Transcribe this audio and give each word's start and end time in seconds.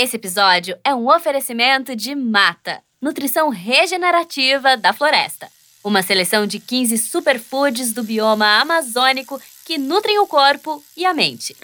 Esse 0.00 0.14
episódio 0.14 0.78
é 0.84 0.94
um 0.94 1.12
oferecimento 1.12 1.96
de 1.96 2.14
Mata, 2.14 2.78
nutrição 3.02 3.48
regenerativa 3.48 4.76
da 4.76 4.92
floresta. 4.92 5.48
Uma 5.82 6.02
seleção 6.02 6.46
de 6.46 6.60
15 6.60 6.96
superfoods 6.98 7.92
do 7.92 8.04
bioma 8.04 8.60
amazônico 8.60 9.42
que 9.66 9.76
nutrem 9.76 10.20
o 10.20 10.26
corpo 10.28 10.80
e 10.96 11.04
a 11.04 11.12
mente. 11.12 11.56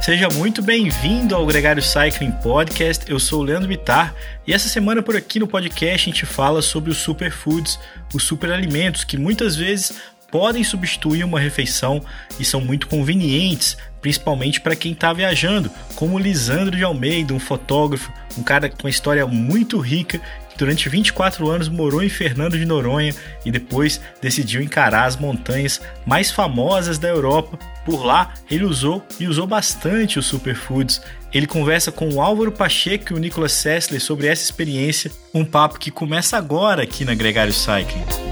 Seja 0.00 0.28
muito 0.28 0.62
bem-vindo 0.62 1.34
ao 1.34 1.44
Gregário 1.44 1.82
Cycling 1.82 2.30
Podcast. 2.30 3.10
Eu 3.10 3.18
sou 3.18 3.40
o 3.40 3.42
Leandro 3.42 3.68
Bittar 3.68 4.14
e 4.46 4.52
essa 4.52 4.68
semana 4.68 5.02
por 5.02 5.16
aqui 5.16 5.40
no 5.40 5.48
podcast 5.48 6.08
a 6.08 6.12
gente 6.12 6.26
fala 6.26 6.62
sobre 6.62 6.92
os 6.92 6.98
superfoods, 6.98 7.76
os 8.14 8.22
superalimentos 8.22 9.02
que 9.02 9.18
muitas 9.18 9.56
vezes 9.56 10.00
podem 10.30 10.64
substituir 10.64 11.24
uma 11.24 11.38
refeição 11.38 12.02
e 12.40 12.44
são 12.44 12.60
muito 12.60 12.86
convenientes, 12.86 13.76
principalmente 14.02 14.60
para 14.60 14.76
quem 14.76 14.92
está 14.92 15.12
viajando, 15.12 15.70
como 15.94 16.18
Lisandro 16.18 16.76
de 16.76 16.84
Almeida, 16.84 17.32
um 17.32 17.38
fotógrafo, 17.38 18.12
um 18.36 18.42
cara 18.42 18.68
com 18.68 18.84
uma 18.84 18.90
história 18.90 19.26
muito 19.26 19.78
rica 19.78 20.20
que 20.50 20.58
durante 20.58 20.88
24 20.88 21.48
anos 21.48 21.68
morou 21.68 22.02
em 22.02 22.08
Fernando 22.08 22.58
de 22.58 22.66
Noronha 22.66 23.14
e 23.44 23.50
depois 23.50 24.00
decidiu 24.20 24.60
encarar 24.60 25.06
as 25.06 25.16
montanhas 25.16 25.80
mais 26.04 26.30
famosas 26.30 26.98
da 26.98 27.08
Europa. 27.08 27.58
Por 27.84 28.04
lá, 28.04 28.34
ele 28.50 28.64
usou 28.64 29.04
e 29.18 29.26
usou 29.26 29.46
bastante 29.46 30.18
os 30.18 30.26
superfoods. 30.26 31.00
Ele 31.32 31.46
conversa 31.46 31.90
com 31.90 32.08
o 32.10 32.20
Álvaro 32.20 32.52
Pacheco 32.52 33.12
e 33.12 33.16
o 33.16 33.18
Nicolas 33.18 33.52
Sessler 33.52 34.00
sobre 34.00 34.26
essa 34.26 34.42
experiência, 34.42 35.10
um 35.32 35.44
papo 35.44 35.78
que 35.78 35.90
começa 35.90 36.36
agora 36.36 36.82
aqui 36.82 37.04
na 37.04 37.14
Gregário 37.14 37.52
Cycling. 37.52 38.31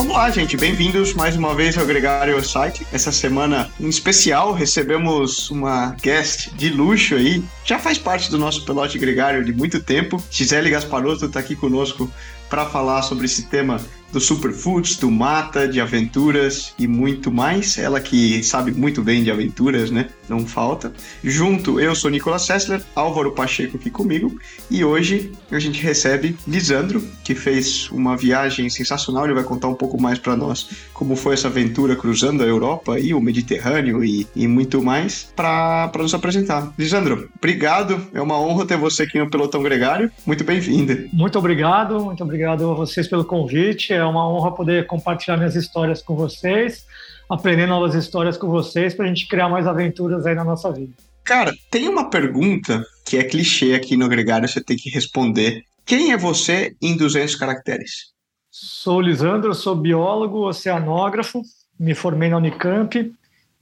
Olá, 0.00 0.30
gente, 0.30 0.56
bem-vindos 0.56 1.12
mais 1.12 1.36
uma 1.36 1.54
vez 1.54 1.76
ao 1.76 1.84
Gregário 1.84 2.42
Site. 2.42 2.86
Essa 2.90 3.12
semana, 3.12 3.70
em 3.78 3.86
especial, 3.86 4.54
recebemos 4.54 5.50
uma 5.50 5.94
guest 6.00 6.48
de 6.54 6.70
luxo 6.70 7.16
aí. 7.16 7.44
Já 7.66 7.78
faz 7.78 7.98
parte 7.98 8.30
do 8.30 8.38
nosso 8.38 8.64
pelote 8.64 8.98
gregário 8.98 9.44
de 9.44 9.52
muito 9.52 9.78
tempo. 9.78 10.16
Gisele 10.30 10.70
Gasparotto 10.70 11.26
está 11.26 11.40
aqui 11.40 11.54
conosco 11.54 12.10
para 12.48 12.64
falar 12.64 13.02
sobre 13.02 13.26
esse 13.26 13.42
tema 13.42 13.78
do 14.12 14.20
superfoods, 14.20 14.96
do 14.96 15.10
mata, 15.10 15.68
de 15.68 15.80
aventuras 15.80 16.74
e 16.78 16.86
muito 16.86 17.30
mais. 17.30 17.78
Ela 17.78 18.00
que 18.00 18.42
sabe 18.42 18.72
muito 18.72 19.02
bem 19.02 19.22
de 19.22 19.30
aventuras, 19.30 19.90
né? 19.90 20.08
Não 20.28 20.46
falta. 20.46 20.92
Junto, 21.22 21.80
eu 21.80 21.94
sou 21.94 22.10
Nicolas 22.10 22.42
Sessler, 22.42 22.82
Álvaro 22.94 23.32
Pacheco 23.32 23.76
aqui 23.76 23.90
comigo 23.90 24.38
e 24.70 24.84
hoje 24.84 25.32
a 25.50 25.58
gente 25.58 25.82
recebe 25.82 26.36
Lisandro, 26.46 27.02
que 27.24 27.34
fez 27.34 27.90
uma 27.90 28.16
viagem 28.16 28.68
sensacional. 28.68 29.24
Ele 29.24 29.34
vai 29.34 29.44
contar 29.44 29.68
um 29.68 29.74
pouco 29.74 30.00
mais 30.00 30.18
para 30.18 30.36
nós 30.36 30.68
como 30.92 31.16
foi 31.16 31.34
essa 31.34 31.48
aventura 31.48 31.96
cruzando 31.96 32.42
a 32.42 32.46
Europa 32.46 32.98
e 32.98 33.14
o 33.14 33.20
Mediterrâneo 33.20 34.04
e, 34.04 34.26
e 34.36 34.46
muito 34.46 34.82
mais 34.82 35.32
para 35.34 35.90
nos 35.98 36.14
apresentar. 36.14 36.72
Lisandro, 36.78 37.28
obrigado. 37.36 38.00
É 38.12 38.20
uma 38.20 38.40
honra 38.40 38.66
ter 38.66 38.76
você 38.76 39.04
aqui 39.04 39.18
no 39.18 39.30
Pelotão 39.30 39.62
Gregário. 39.62 40.10
Muito 40.26 40.44
bem-vinda. 40.44 41.06
Muito 41.12 41.38
obrigado, 41.38 42.04
muito 42.04 42.22
obrigado 42.22 42.70
a 42.70 42.74
vocês 42.74 43.08
pelo 43.08 43.24
convite 43.24 43.92
é 44.00 44.04
uma 44.04 44.28
honra 44.28 44.54
poder 44.54 44.86
compartilhar 44.86 45.36
minhas 45.36 45.54
histórias 45.54 46.02
com 46.02 46.16
vocês, 46.16 46.86
aprender 47.28 47.66
novas 47.66 47.94
histórias 47.94 48.36
com 48.36 48.48
vocês 48.48 48.94
para 48.94 49.04
a 49.04 49.08
gente 49.08 49.28
criar 49.28 49.48
mais 49.48 49.66
aventuras 49.66 50.26
aí 50.26 50.34
na 50.34 50.44
nossa 50.44 50.72
vida. 50.72 50.92
Cara, 51.24 51.54
tem 51.70 51.88
uma 51.88 52.10
pergunta 52.10 52.84
que 53.06 53.16
é 53.16 53.22
clichê 53.22 53.74
aqui 53.74 53.96
no 53.96 54.08
Gregário, 54.08 54.48
você 54.48 54.60
tem 54.60 54.76
que 54.76 54.90
responder. 54.90 55.62
Quem 55.86 56.12
é 56.12 56.16
você 56.16 56.74
em 56.82 56.96
200 56.96 57.36
caracteres? 57.36 58.12
Sou 58.50 59.00
Lisandro, 59.00 59.54
sou 59.54 59.76
biólogo, 59.76 60.48
oceanógrafo, 60.48 61.42
me 61.78 61.94
formei 61.94 62.28
na 62.28 62.36
Unicamp. 62.36 63.12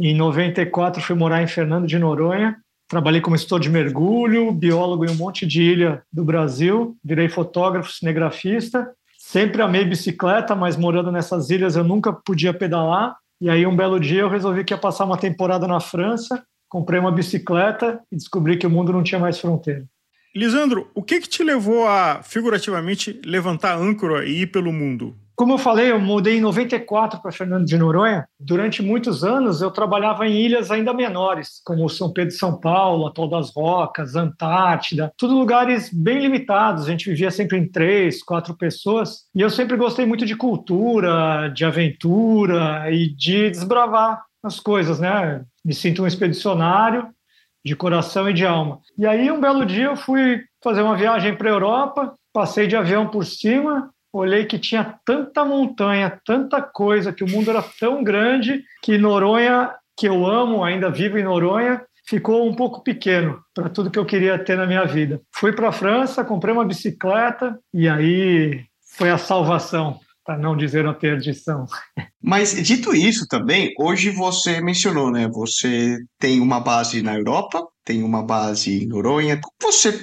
Em 0.00 0.14
94 0.14 1.02
fui 1.02 1.14
morar 1.14 1.42
em 1.42 1.46
Fernando 1.46 1.86
de 1.86 1.98
Noronha. 1.98 2.56
Trabalhei 2.88 3.20
como 3.20 3.36
instrutor 3.36 3.60
de 3.60 3.68
mergulho, 3.68 4.50
biólogo 4.50 5.04
em 5.04 5.10
um 5.10 5.14
monte 5.14 5.46
de 5.46 5.62
ilha 5.62 6.02
do 6.10 6.24
Brasil. 6.24 6.96
Virei 7.04 7.28
fotógrafo, 7.28 7.92
cinegrafista 7.92 8.88
Sempre 9.30 9.60
amei 9.60 9.84
bicicleta, 9.84 10.54
mas 10.54 10.74
morando 10.74 11.12
nessas 11.12 11.50
ilhas 11.50 11.76
eu 11.76 11.84
nunca 11.84 12.10
podia 12.10 12.54
pedalar. 12.54 13.14
E 13.38 13.50
aí 13.50 13.66
um 13.66 13.76
belo 13.76 14.00
dia 14.00 14.22
eu 14.22 14.28
resolvi 14.30 14.64
que 14.64 14.72
ia 14.72 14.78
passar 14.78 15.04
uma 15.04 15.18
temporada 15.18 15.68
na 15.68 15.80
França, 15.80 16.42
comprei 16.66 16.98
uma 16.98 17.12
bicicleta 17.12 18.00
e 18.10 18.16
descobri 18.16 18.56
que 18.56 18.66
o 18.66 18.70
mundo 18.70 18.90
não 18.90 19.02
tinha 19.02 19.18
mais 19.18 19.38
fronteira. 19.38 19.84
Lisandro, 20.34 20.90
o 20.94 21.02
que, 21.02 21.20
que 21.20 21.28
te 21.28 21.44
levou 21.44 21.86
a, 21.86 22.22
figurativamente, 22.22 23.20
levantar 23.22 23.76
âncora 23.76 24.24
e 24.24 24.40
ir 24.40 24.46
pelo 24.46 24.72
mundo? 24.72 25.14
Como 25.38 25.52
eu 25.52 25.58
falei, 25.58 25.92
eu 25.92 26.00
mudei 26.00 26.38
em 26.38 26.40
94 26.40 27.22
para 27.22 27.30
Fernando 27.30 27.64
de 27.64 27.78
Noronha. 27.78 28.26
Durante 28.40 28.82
muitos 28.82 29.22
anos 29.22 29.62
eu 29.62 29.70
trabalhava 29.70 30.26
em 30.26 30.36
ilhas 30.36 30.68
ainda 30.68 30.92
menores, 30.92 31.62
como 31.64 31.88
São 31.88 32.12
Pedro 32.12 32.34
e 32.34 32.36
São 32.36 32.58
Paulo, 32.58 33.06
Atol 33.06 33.28
das 33.30 33.54
Rocas, 33.54 34.16
Antártida, 34.16 35.12
tudo 35.16 35.38
lugares 35.38 35.90
bem 35.94 36.18
limitados. 36.18 36.82
A 36.82 36.90
gente 36.90 37.08
vivia 37.08 37.30
sempre 37.30 37.56
em 37.56 37.70
três, 37.70 38.20
quatro 38.20 38.52
pessoas. 38.56 39.28
E 39.32 39.40
eu 39.40 39.48
sempre 39.48 39.76
gostei 39.76 40.04
muito 40.04 40.26
de 40.26 40.34
cultura, 40.34 41.46
de 41.54 41.64
aventura 41.64 42.90
e 42.90 43.08
de 43.08 43.48
desbravar 43.48 44.20
as 44.42 44.58
coisas, 44.58 44.98
né? 44.98 45.44
Me 45.64 45.72
sinto 45.72 46.02
um 46.02 46.06
expedicionário 46.08 47.06
de 47.64 47.76
coração 47.76 48.28
e 48.28 48.34
de 48.34 48.44
alma. 48.44 48.80
E 48.98 49.06
aí 49.06 49.30
um 49.30 49.40
belo 49.40 49.64
dia 49.64 49.84
eu 49.84 49.96
fui 49.96 50.42
fazer 50.64 50.82
uma 50.82 50.96
viagem 50.96 51.36
para 51.36 51.48
a 51.48 51.52
Europa, 51.52 52.12
passei 52.32 52.66
de 52.66 52.74
avião 52.74 53.06
por 53.06 53.24
cima 53.24 53.88
olhei 54.12 54.44
que 54.46 54.58
tinha 54.58 54.98
tanta 55.04 55.44
montanha, 55.44 56.18
tanta 56.24 56.62
coisa, 56.62 57.12
que 57.12 57.24
o 57.24 57.30
mundo 57.30 57.50
era 57.50 57.62
tão 57.78 58.02
grande 58.02 58.62
que 58.82 58.98
Noronha, 58.98 59.70
que 59.96 60.08
eu 60.08 60.26
amo, 60.26 60.64
ainda 60.64 60.90
vivo 60.90 61.18
em 61.18 61.24
Noronha, 61.24 61.82
ficou 62.08 62.48
um 62.48 62.54
pouco 62.54 62.82
pequeno 62.82 63.40
para 63.54 63.68
tudo 63.68 63.90
que 63.90 63.98
eu 63.98 64.06
queria 64.06 64.38
ter 64.38 64.56
na 64.56 64.66
minha 64.66 64.84
vida. 64.84 65.20
Fui 65.34 65.52
para 65.52 65.68
a 65.68 65.72
França, 65.72 66.24
comprei 66.24 66.54
uma 66.54 66.64
bicicleta 66.64 67.58
e 67.72 67.88
aí 67.88 68.64
foi 68.96 69.10
a 69.10 69.18
salvação. 69.18 69.98
Para 70.24 70.36
não 70.36 70.54
dizer 70.54 70.86
a 70.86 70.92
perdição. 70.92 71.64
Mas 72.22 72.52
dito 72.62 72.94
isso 72.94 73.26
também, 73.26 73.72
hoje 73.78 74.10
você 74.10 74.60
mencionou, 74.60 75.10
né? 75.10 75.26
Você 75.28 75.96
tem 76.18 76.38
uma 76.38 76.60
base 76.60 77.00
na 77.00 77.14
Europa, 77.14 77.66
tem 77.82 78.02
uma 78.02 78.22
base 78.22 78.84
em 78.84 78.86
Noronha. 78.86 79.40
Você 79.62 79.98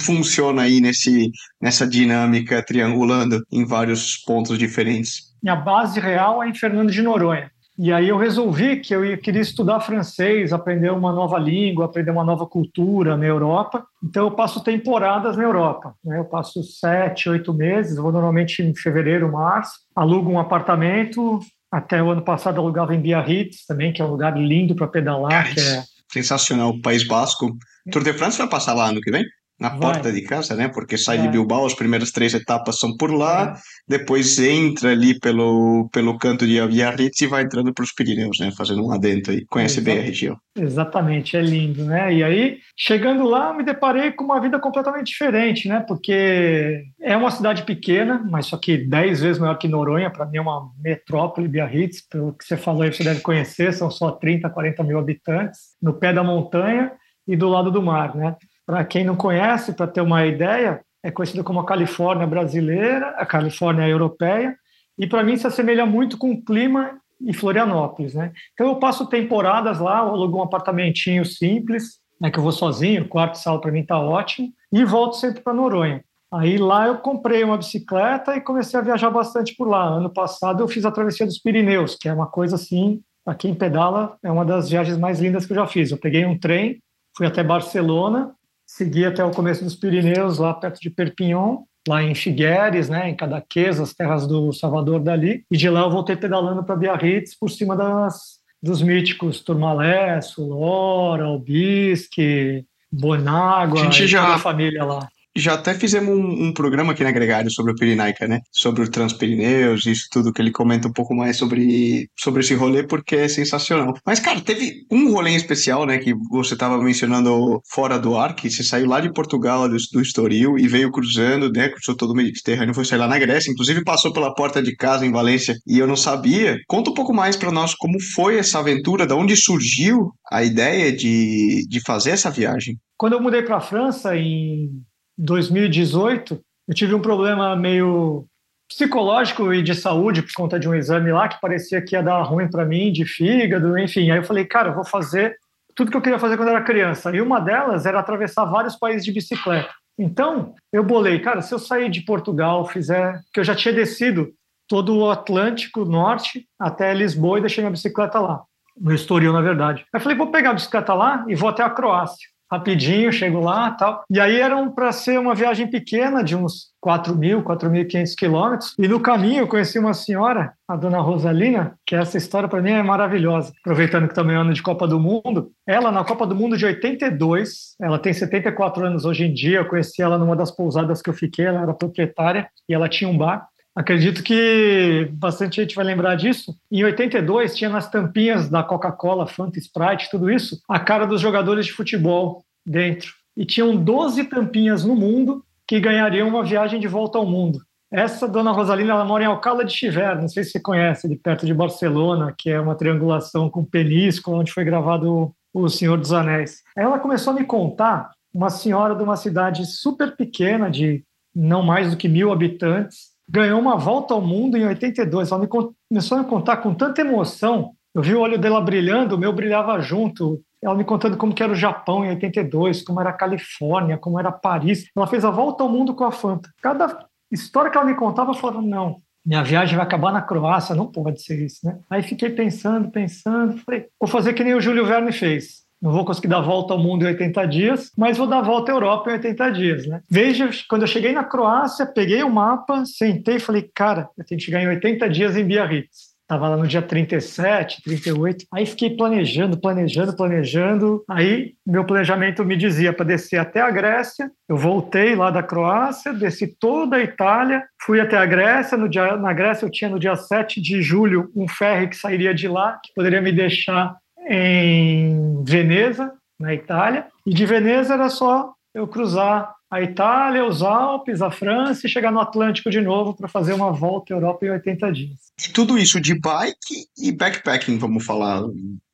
funciona 0.00 0.62
aí 0.62 0.80
nesse, 0.80 1.30
nessa 1.60 1.86
dinâmica 1.86 2.64
triangulando 2.64 3.42
em 3.52 3.64
vários 3.64 4.16
pontos 4.18 4.58
diferentes? 4.58 5.34
Minha 5.42 5.56
base 5.56 6.00
real 6.00 6.42
é 6.42 6.48
em 6.48 6.54
Fernando 6.54 6.90
de 6.90 7.02
Noronha. 7.02 7.50
E 7.78 7.92
aí 7.92 8.08
eu 8.08 8.16
resolvi 8.16 8.80
que 8.80 8.94
eu 8.94 9.18
queria 9.18 9.42
estudar 9.42 9.80
francês, 9.80 10.50
aprender 10.50 10.90
uma 10.90 11.12
nova 11.12 11.38
língua, 11.38 11.84
aprender 11.84 12.10
uma 12.10 12.24
nova 12.24 12.46
cultura 12.46 13.18
na 13.18 13.26
Europa. 13.26 13.84
Então 14.02 14.24
eu 14.24 14.30
passo 14.30 14.64
temporadas 14.64 15.36
na 15.36 15.42
Europa. 15.42 15.94
Né? 16.02 16.18
Eu 16.18 16.24
passo 16.24 16.62
sete, 16.62 17.28
oito 17.28 17.52
meses, 17.52 17.98
vou 17.98 18.10
normalmente 18.10 18.62
em 18.62 18.74
fevereiro, 18.74 19.30
março, 19.30 19.72
alugo 19.94 20.30
um 20.30 20.40
apartamento. 20.40 21.38
Até 21.70 22.02
o 22.02 22.10
ano 22.10 22.22
passado 22.22 22.58
alugava 22.58 22.94
em 22.94 23.00
Biarritz 23.00 23.66
também, 23.66 23.92
que 23.92 24.00
é 24.00 24.04
um 24.04 24.10
lugar 24.10 24.38
lindo 24.38 24.74
para 24.74 24.86
pedalar. 24.86 25.52
que 25.52 25.60
é... 25.60 25.82
Sensacional, 26.10 26.80
País 26.80 27.06
Basco. 27.06 27.54
Tour 27.90 28.02
de 28.02 28.14
France 28.14 28.38
vai 28.38 28.48
passar 28.48 28.72
lá 28.72 28.88
ano 28.88 29.00
que 29.02 29.10
vem? 29.10 29.24
Na 29.58 29.70
Vai. 29.70 29.78
porta 29.78 30.12
de 30.12 30.22
casa, 30.22 30.54
né? 30.54 30.68
Porque 30.68 30.98
sai 30.98 31.18
de 31.18 31.28
Bilbao, 31.28 31.64
as 31.64 31.74
primeiras 31.74 32.10
três 32.10 32.34
etapas 32.34 32.78
são 32.78 32.94
por 32.96 33.10
lá, 33.10 33.54
é. 33.56 33.60
depois 33.88 34.38
entra 34.38 34.90
ali 34.90 35.18
pelo, 35.18 35.88
pelo 35.92 36.18
canto 36.18 36.46
de 36.46 36.60
Biarritz 36.66 37.20
e 37.22 37.26
vai 37.26 37.42
entrando 37.42 37.72
para 37.72 37.82
os 37.82 37.92
Pirineus, 37.92 38.38
né? 38.38 38.50
Fazendo 38.56 38.86
um 38.86 38.92
adentro 38.92 39.32
aí. 39.32 39.46
Conhece 39.46 39.80
bem 39.80 39.98
a 39.98 40.02
região. 40.02 40.36
Exatamente, 40.54 41.36
é 41.36 41.40
lindo, 41.40 41.84
né? 41.84 42.12
E 42.12 42.22
aí, 42.22 42.58
chegando 42.76 43.24
lá, 43.24 43.54
me 43.54 43.64
deparei 43.64 44.12
com 44.12 44.24
uma 44.24 44.40
vida 44.40 44.58
completamente 44.58 45.06
diferente, 45.06 45.68
né? 45.68 45.80
Porque 45.86 46.82
é 47.00 47.16
uma 47.16 47.30
cidade 47.30 47.62
pequena, 47.62 48.22
mas 48.30 48.46
só 48.46 48.58
que 48.58 48.76
dez 48.76 49.20
vezes 49.20 49.38
maior 49.38 49.56
que 49.56 49.68
Noronha, 49.68 50.10
para 50.10 50.26
mim 50.26 50.36
é 50.36 50.40
uma 50.40 50.70
metrópole, 50.82 51.48
Biarritz, 51.48 52.06
pelo 52.06 52.34
que 52.34 52.44
você 52.44 52.56
falou 52.56 52.82
aí, 52.82 52.92
você 52.92 53.04
deve 53.04 53.20
conhecer, 53.20 53.72
são 53.72 53.90
só 53.90 54.10
30, 54.10 54.50
40 54.50 54.84
mil 54.84 54.98
habitantes, 54.98 55.60
no 55.80 55.94
pé 55.94 56.12
da 56.12 56.22
montanha 56.22 56.92
e 57.26 57.36
do 57.36 57.48
lado 57.48 57.70
do 57.70 57.82
mar, 57.82 58.14
né? 58.14 58.36
Para 58.66 58.84
quem 58.84 59.04
não 59.04 59.14
conhece, 59.14 59.72
para 59.72 59.86
ter 59.86 60.00
uma 60.00 60.26
ideia, 60.26 60.80
é 61.02 61.10
conhecida 61.10 61.44
como 61.44 61.60
a 61.60 61.64
Califórnia 61.66 62.26
brasileira, 62.26 63.10
a 63.10 63.24
Califórnia 63.24 63.86
europeia, 63.86 64.56
e 64.98 65.06
para 65.06 65.22
mim 65.22 65.36
se 65.36 65.46
assemelha 65.46 65.86
muito 65.86 66.18
com 66.18 66.32
o 66.32 66.44
clima 66.44 66.98
em 67.20 67.32
Florianópolis, 67.32 68.14
né? 68.14 68.32
Então 68.52 68.66
eu 68.66 68.76
passo 68.76 69.06
temporadas 69.06 69.78
lá, 69.78 69.98
alugo 69.98 70.38
um 70.38 70.42
apartamentinho 70.42 71.24
simples, 71.24 72.00
né, 72.20 72.30
que 72.30 72.38
eu 72.38 72.42
vou 72.42 72.52
sozinho, 72.52 73.08
quarto 73.08 73.36
e 73.36 73.38
sala 73.38 73.60
para 73.60 73.70
mim 73.70 73.84
tá 73.84 73.98
ótimo, 73.98 74.48
e 74.72 74.84
volto 74.84 75.16
sempre 75.16 75.42
para 75.42 75.54
Noronha. 75.54 76.02
Aí 76.32 76.58
lá 76.58 76.88
eu 76.88 76.98
comprei 76.98 77.44
uma 77.44 77.56
bicicleta 77.56 78.34
e 78.36 78.40
comecei 78.40 78.78
a 78.78 78.82
viajar 78.82 79.10
bastante 79.10 79.54
por 79.54 79.68
lá. 79.68 79.84
Ano 79.84 80.10
passado 80.12 80.62
eu 80.62 80.68
fiz 80.68 80.84
a 80.84 80.90
travessia 80.90 81.24
dos 81.24 81.38
Pirineus, 81.38 81.94
que 81.94 82.08
é 82.08 82.12
uma 82.12 82.26
coisa 82.26 82.56
assim, 82.56 83.00
para 83.24 83.34
quem 83.34 83.54
pedala, 83.54 84.16
é 84.22 84.30
uma 84.30 84.44
das 84.44 84.68
viagens 84.68 84.98
mais 84.98 85.20
lindas 85.20 85.46
que 85.46 85.52
eu 85.52 85.56
já 85.56 85.66
fiz. 85.66 85.90
Eu 85.90 85.98
peguei 85.98 86.26
um 86.26 86.38
trem, 86.38 86.82
fui 87.16 87.26
até 87.26 87.44
Barcelona, 87.44 88.34
segui 88.66 89.06
até 89.06 89.24
o 89.24 89.30
começo 89.30 89.62
dos 89.62 89.76
Pirineus, 89.76 90.38
lá 90.38 90.52
perto 90.52 90.80
de 90.80 90.90
Perpignan, 90.90 91.58
lá 91.88 92.02
em 92.02 92.14
Figueres, 92.14 92.88
né, 92.88 93.08
em 93.08 93.14
Cadaqués, 93.14 93.78
as 93.78 93.94
terras 93.94 94.26
do 94.26 94.52
Salvador 94.52 95.00
Dali, 95.00 95.44
e 95.50 95.56
de 95.56 95.70
lá 95.70 95.80
eu 95.80 95.90
voltei 95.90 96.16
pedalando 96.16 96.64
para 96.64 96.76
Biarritz 96.76 97.38
por 97.38 97.48
cima 97.48 97.76
das, 97.76 98.40
dos 98.60 98.82
míticos 98.82 99.40
Turmalé, 99.40 100.20
Sulora, 100.20 101.26
Albisque, 101.26 102.64
Bonágua, 102.90 103.80
a 103.80 103.84
gente 103.84 104.06
já, 104.06 104.34
a 104.34 104.38
família 104.38 104.84
lá 104.84 105.08
já 105.36 105.54
até 105.54 105.74
fizemos 105.74 106.16
um, 106.16 106.46
um, 106.46 106.52
programa 106.52 106.92
aqui 106.92 107.04
na 107.04 107.12
Gregário 107.12 107.50
sobre 107.50 107.72
o 107.72 107.74
Pirinaica, 107.74 108.26
né? 108.26 108.40
Sobre 108.50 108.82
o 108.82 108.90
Transpirineus, 108.90 109.86
isso 109.86 110.08
tudo, 110.10 110.32
que 110.32 110.40
ele 110.40 110.50
comenta 110.50 110.88
um 110.88 110.92
pouco 110.92 111.14
mais 111.14 111.36
sobre, 111.36 112.08
sobre 112.16 112.40
esse 112.40 112.54
rolê, 112.54 112.82
porque 112.82 113.16
é 113.16 113.28
sensacional. 113.28 113.94
Mas, 114.04 114.20
cara, 114.20 114.40
teve 114.40 114.86
um 114.90 115.12
rolê 115.12 115.30
em 115.30 115.36
especial, 115.36 115.86
né? 115.86 115.98
Que 115.98 116.14
você 116.30 116.54
estava 116.54 116.78
mencionando 116.78 117.60
fora 117.70 117.98
do 117.98 118.16
ar, 118.16 118.34
que 118.34 118.50
você 118.50 118.62
saiu 118.62 118.86
lá 118.86 119.00
de 119.00 119.12
Portugal, 119.12 119.68
do, 119.68 119.76
do 119.92 120.00
Estoril, 120.00 120.58
e 120.58 120.66
veio 120.66 120.90
cruzando, 120.90 121.50
né? 121.52 121.68
Cruzou 121.68 121.94
todo 121.94 122.10
o 122.10 122.16
Mediterrâneo, 122.16 122.74
foi 122.74 122.84
sair 122.84 122.98
lá 122.98 123.08
na 123.08 123.18
Grécia, 123.18 123.50
inclusive 123.50 123.84
passou 123.84 124.12
pela 124.12 124.34
porta 124.34 124.62
de 124.62 124.74
casa 124.74 125.04
em 125.04 125.12
Valência, 125.12 125.56
e 125.66 125.78
eu 125.78 125.86
não 125.86 125.96
sabia. 125.96 126.56
Conta 126.66 126.90
um 126.90 126.94
pouco 126.94 127.12
mais 127.12 127.36
para 127.36 127.52
nós 127.52 127.74
como 127.74 128.00
foi 128.14 128.38
essa 128.38 128.58
aventura, 128.58 129.06
da 129.06 129.14
onde 129.14 129.36
surgiu 129.36 130.12
a 130.30 130.42
ideia 130.42 130.92
de, 130.92 131.66
de 131.68 131.80
fazer 131.80 132.10
essa 132.10 132.30
viagem. 132.30 132.76
Quando 132.96 133.12
eu 133.12 133.22
mudei 133.22 133.42
para 133.42 133.56
a 133.56 133.60
França 133.60 134.16
em 134.16 134.70
2018, 135.18 136.40
eu 136.68 136.74
tive 136.74 136.94
um 136.94 137.00
problema 137.00 137.54
meio 137.56 138.26
psicológico 138.68 139.52
e 139.54 139.62
de 139.62 139.74
saúde 139.74 140.22
por 140.22 140.32
conta 140.34 140.58
de 140.58 140.68
um 140.68 140.74
exame 140.74 141.12
lá 141.12 141.28
que 141.28 141.40
parecia 141.40 141.80
que 141.80 141.94
ia 141.94 142.02
dar 142.02 142.20
ruim 142.22 142.48
para 142.48 142.64
mim, 142.64 142.92
de 142.92 143.04
fígado, 143.04 143.78
enfim. 143.78 144.10
Aí 144.10 144.18
eu 144.18 144.24
falei, 144.24 144.44
cara, 144.44 144.70
eu 144.70 144.74
vou 144.74 144.84
fazer 144.84 145.36
tudo 145.74 145.90
que 145.90 145.96
eu 145.96 146.02
queria 146.02 146.18
fazer 146.18 146.36
quando 146.36 146.48
era 146.48 146.62
criança. 146.62 147.14
E 147.14 147.20
uma 147.20 147.38
delas 147.38 147.86
era 147.86 148.00
atravessar 148.00 148.44
vários 148.46 148.76
países 148.76 149.04
de 149.04 149.12
bicicleta. 149.12 149.70
Então, 149.98 150.54
eu 150.72 150.82
bolei, 150.82 151.20
cara, 151.20 151.40
se 151.40 151.54
eu 151.54 151.58
sair 151.58 151.88
de 151.88 152.02
Portugal, 152.02 152.66
fizer, 152.66 153.20
que 153.32 153.40
eu 153.40 153.44
já 153.44 153.54
tinha 153.54 153.72
descido 153.72 154.32
todo 154.68 154.96
o 154.96 155.10
Atlântico 155.10 155.84
Norte 155.84 156.46
até 156.58 156.92
Lisboa 156.92 157.38
e 157.38 157.42
deixei 157.42 157.62
minha 157.62 157.70
bicicleta 157.70 158.18
lá, 158.18 158.42
no 158.78 158.92
Estoril, 158.92 159.32
na 159.32 159.40
verdade. 159.40 159.82
Aí 159.92 159.98
eu 159.98 160.00
falei, 160.00 160.18
vou 160.18 160.30
pegar 160.30 160.50
a 160.50 160.54
bicicleta 160.54 160.92
lá 160.92 161.24
e 161.28 161.34
vou 161.34 161.48
até 161.48 161.62
a 161.62 161.70
Croácia 161.70 162.28
rapidinho, 162.50 163.12
chego 163.12 163.40
lá 163.40 163.70
tal. 163.72 164.04
E 164.10 164.20
aí 164.20 164.40
eram 164.40 164.70
para 164.70 164.92
ser 164.92 165.18
uma 165.18 165.34
viagem 165.34 165.66
pequena, 165.66 166.22
de 166.22 166.36
uns 166.36 166.70
4 166.80 167.14
mil, 167.16 167.42
4.500 167.42 168.14
quilômetros. 168.16 168.74
E 168.78 168.86
no 168.86 169.00
caminho 169.00 169.40
eu 169.40 169.48
conheci 169.48 169.78
uma 169.78 169.94
senhora, 169.94 170.52
a 170.68 170.76
dona 170.76 171.00
Rosalina, 171.00 171.76
que 171.84 171.96
essa 171.96 172.16
história 172.16 172.48
para 172.48 172.62
mim 172.62 172.70
é 172.70 172.82
maravilhosa. 172.82 173.52
Aproveitando 173.60 174.08
que 174.08 174.14
também 174.14 174.36
é 174.36 174.38
ano 174.38 174.52
de 174.52 174.62
Copa 174.62 174.86
do 174.86 175.00
Mundo. 175.00 175.50
Ela, 175.66 175.90
na 175.90 176.04
Copa 176.04 176.26
do 176.26 176.34
Mundo 176.34 176.56
de 176.56 176.64
82, 176.64 177.74
ela 177.80 177.98
tem 177.98 178.12
74 178.12 178.86
anos 178.86 179.04
hoje 179.04 179.24
em 179.24 179.34
dia. 179.34 179.58
Eu 179.58 179.68
conheci 179.68 180.00
ela 180.00 180.18
numa 180.18 180.36
das 180.36 180.50
pousadas 180.50 181.02
que 181.02 181.10
eu 181.10 181.14
fiquei, 181.14 181.46
ela 181.46 181.62
era 181.62 181.74
proprietária 181.74 182.48
e 182.68 182.74
ela 182.74 182.88
tinha 182.88 183.10
um 183.10 183.18
bar. 183.18 183.48
Acredito 183.76 184.22
que 184.22 185.06
bastante 185.12 185.60
gente 185.60 185.74
vai 185.74 185.84
lembrar 185.84 186.14
disso. 186.14 186.56
Em 186.72 186.82
82, 186.82 187.54
tinha 187.54 187.68
nas 187.68 187.90
tampinhas 187.90 188.48
da 188.48 188.62
Coca-Cola, 188.62 189.26
Fanta, 189.26 189.58
Sprite, 189.58 190.08
tudo 190.10 190.30
isso, 190.30 190.58
a 190.66 190.80
cara 190.80 191.06
dos 191.06 191.20
jogadores 191.20 191.66
de 191.66 191.72
futebol 191.72 192.42
dentro. 192.64 193.12
E 193.36 193.44
tinham 193.44 193.76
12 193.76 194.24
tampinhas 194.24 194.82
no 194.82 194.96
mundo 194.96 195.44
que 195.68 195.78
ganhariam 195.78 196.26
uma 196.26 196.42
viagem 196.42 196.80
de 196.80 196.88
volta 196.88 197.18
ao 197.18 197.26
mundo. 197.26 197.58
Essa 197.92 198.26
dona 198.26 198.50
Rosalina, 198.50 198.94
ela 198.94 199.04
mora 199.04 199.24
em 199.24 199.26
Alcala 199.26 199.62
de 199.62 199.74
Chiver, 199.74 200.20
não 200.20 200.28
sei 200.28 200.42
se 200.42 200.52
você 200.52 200.60
conhece, 200.60 201.06
ali 201.06 201.16
perto 201.16 201.44
de 201.44 201.52
Barcelona, 201.52 202.34
que 202.36 202.48
é 202.48 202.58
uma 202.58 202.74
triangulação 202.74 203.50
com 203.50 203.62
Penisco, 203.62 204.32
onde 204.32 204.52
foi 204.52 204.64
gravado 204.64 205.32
O 205.52 205.68
Senhor 205.68 205.98
dos 205.98 206.12
Anéis. 206.12 206.62
Ela 206.76 206.98
começou 206.98 207.32
a 207.32 207.36
me 207.36 207.44
contar, 207.44 208.10
uma 208.32 208.48
senhora 208.48 208.94
de 208.94 209.02
uma 209.02 209.16
cidade 209.16 209.66
super 209.66 210.16
pequena, 210.16 210.70
de 210.70 211.04
não 211.34 211.62
mais 211.62 211.90
do 211.90 211.96
que 211.96 212.08
mil 212.08 212.32
habitantes, 212.32 213.15
ganhou 213.28 213.60
uma 213.60 213.76
volta 213.76 214.14
ao 214.14 214.20
mundo 214.20 214.56
em 214.56 214.66
82. 214.66 215.30
Ela 215.30 215.40
me 215.40 215.48
começou 215.48 216.18
a 216.18 216.22
me 216.22 216.28
contar 216.28 216.58
com 216.58 216.74
tanta 216.74 217.00
emoção. 217.00 217.72
Eu 217.94 218.02
vi 218.02 218.14
o 218.14 218.20
olho 218.20 218.38
dela 218.38 218.60
brilhando, 218.60 219.14
o 219.14 219.18
meu 219.18 219.32
brilhava 219.32 219.80
junto. 219.80 220.40
Ela 220.62 220.74
me 220.74 220.84
contando 220.84 221.16
como 221.16 221.34
era 221.38 221.52
o 221.52 221.56
Japão 221.56 222.04
em 222.04 222.10
82, 222.10 222.82
como 222.82 223.00
era 223.00 223.10
a 223.10 223.14
Califórnia, 223.14 223.98
como 223.98 224.18
era 224.18 224.32
Paris. 224.32 224.86
Ela 224.96 225.06
fez 225.06 225.24
a 225.24 225.30
volta 225.30 225.62
ao 225.62 225.68
mundo 225.68 225.94
com 225.94 226.04
a 226.04 226.12
Fanta. 226.12 226.50
Cada 226.62 227.06
história 227.30 227.70
que 227.70 227.76
ela 227.76 227.86
me 227.86 227.94
contava, 227.94 228.30
eu 228.30 228.34
falava, 228.34 228.62
não, 228.62 229.00
minha 229.24 229.42
viagem 229.42 229.76
vai 229.76 229.84
acabar 229.84 230.12
na 230.12 230.22
Croácia, 230.22 230.74
não 230.74 230.86
pode 230.86 231.20
ser 231.20 231.44
isso, 231.44 231.66
né? 231.66 231.80
Aí 231.90 232.02
fiquei 232.02 232.30
pensando, 232.30 232.90
pensando, 232.90 233.58
falei, 233.58 233.88
vou 234.00 234.08
fazer 234.08 234.32
que 234.34 234.44
nem 234.44 234.54
o 234.54 234.60
Júlio 234.60 234.86
Verne 234.86 235.10
fez. 235.10 235.65
Não 235.80 235.92
vou 235.92 236.04
conseguir 236.04 236.28
dar 236.28 236.38
a 236.38 236.42
volta 236.42 236.72
ao 236.72 236.78
mundo 236.78 237.04
em 237.04 237.08
80 237.08 237.46
dias, 237.46 237.90
mas 237.96 238.16
vou 238.16 238.26
dar 238.26 238.38
a 238.38 238.42
volta 238.42 238.72
à 238.72 238.74
Europa 238.74 239.10
em 239.10 239.14
80 239.14 239.50
dias, 239.50 239.86
né? 239.86 240.00
Veja, 240.10 240.50
quando 240.68 240.82
eu 240.82 240.88
cheguei 240.88 241.12
na 241.12 241.24
Croácia, 241.24 241.86
peguei 241.86 242.22
o 242.22 242.30
mapa, 242.30 242.84
sentei 242.86 243.36
e 243.36 243.40
falei, 243.40 243.70
cara, 243.74 244.08
eu 244.16 244.24
tenho 244.24 244.38
que 244.38 244.44
chegar 244.44 244.62
em 244.62 244.68
80 244.68 245.08
dias 245.10 245.36
em 245.36 245.44
Biarritz. 245.44 246.16
Estava 246.26 246.48
lá 246.48 246.56
no 246.56 246.66
dia 246.66 246.82
37, 246.82 247.82
38. 247.84 248.46
Aí 248.52 248.66
fiquei 248.66 248.96
planejando, 248.96 249.56
planejando, 249.60 250.16
planejando. 250.16 251.04
Aí 251.08 251.54
meu 251.64 251.84
planejamento 251.84 252.44
me 252.44 252.56
dizia 252.56 252.92
para 252.92 253.06
descer 253.06 253.36
até 253.36 253.60
a 253.60 253.70
Grécia. 253.70 254.28
Eu 254.48 254.56
voltei 254.56 255.14
lá 255.14 255.30
da 255.30 255.40
Croácia, 255.40 256.12
desci 256.12 256.48
toda 256.48 256.96
a 256.96 257.00
Itália, 257.00 257.62
fui 257.80 258.00
até 258.00 258.16
a 258.16 258.26
Grécia. 258.26 258.76
No 258.76 258.88
dia, 258.88 259.16
na 259.16 259.32
Grécia 259.32 259.66
eu 259.66 259.70
tinha 259.70 259.88
no 259.88 260.00
dia 260.00 260.16
7 260.16 260.60
de 260.60 260.82
julho 260.82 261.30
um 261.36 261.46
ferry 261.46 261.88
que 261.88 261.96
sairia 261.96 262.34
de 262.34 262.48
lá, 262.48 262.80
que 262.84 262.92
poderia 262.92 263.22
me 263.22 263.30
deixar 263.30 263.94
em 264.28 265.42
Veneza, 265.44 266.12
na 266.38 266.54
Itália, 266.54 267.06
e 267.24 267.32
de 267.32 267.46
Veneza 267.46 267.94
era 267.94 268.08
só 268.08 268.52
eu 268.74 268.86
cruzar 268.86 269.54
a 269.70 269.82
Itália, 269.82 270.44
os 270.44 270.62
Alpes, 270.62 271.20
a 271.22 271.30
França 271.30 271.86
e 271.86 271.90
chegar 271.90 272.12
no 272.12 272.20
Atlântico 272.20 272.70
de 272.70 272.80
novo 272.80 273.14
para 273.14 273.28
fazer 273.28 273.52
uma 273.52 273.72
volta 273.72 274.14
à 274.14 274.16
Europa 274.16 274.46
em 274.46 274.50
80 274.50 274.92
dias. 274.92 275.18
E 275.44 275.52
tudo 275.52 275.78
isso 275.78 276.00
de 276.00 276.14
bike 276.18 276.86
e 276.96 277.10
backpacking, 277.10 277.78
vamos 277.78 278.04
falar, 278.04 278.42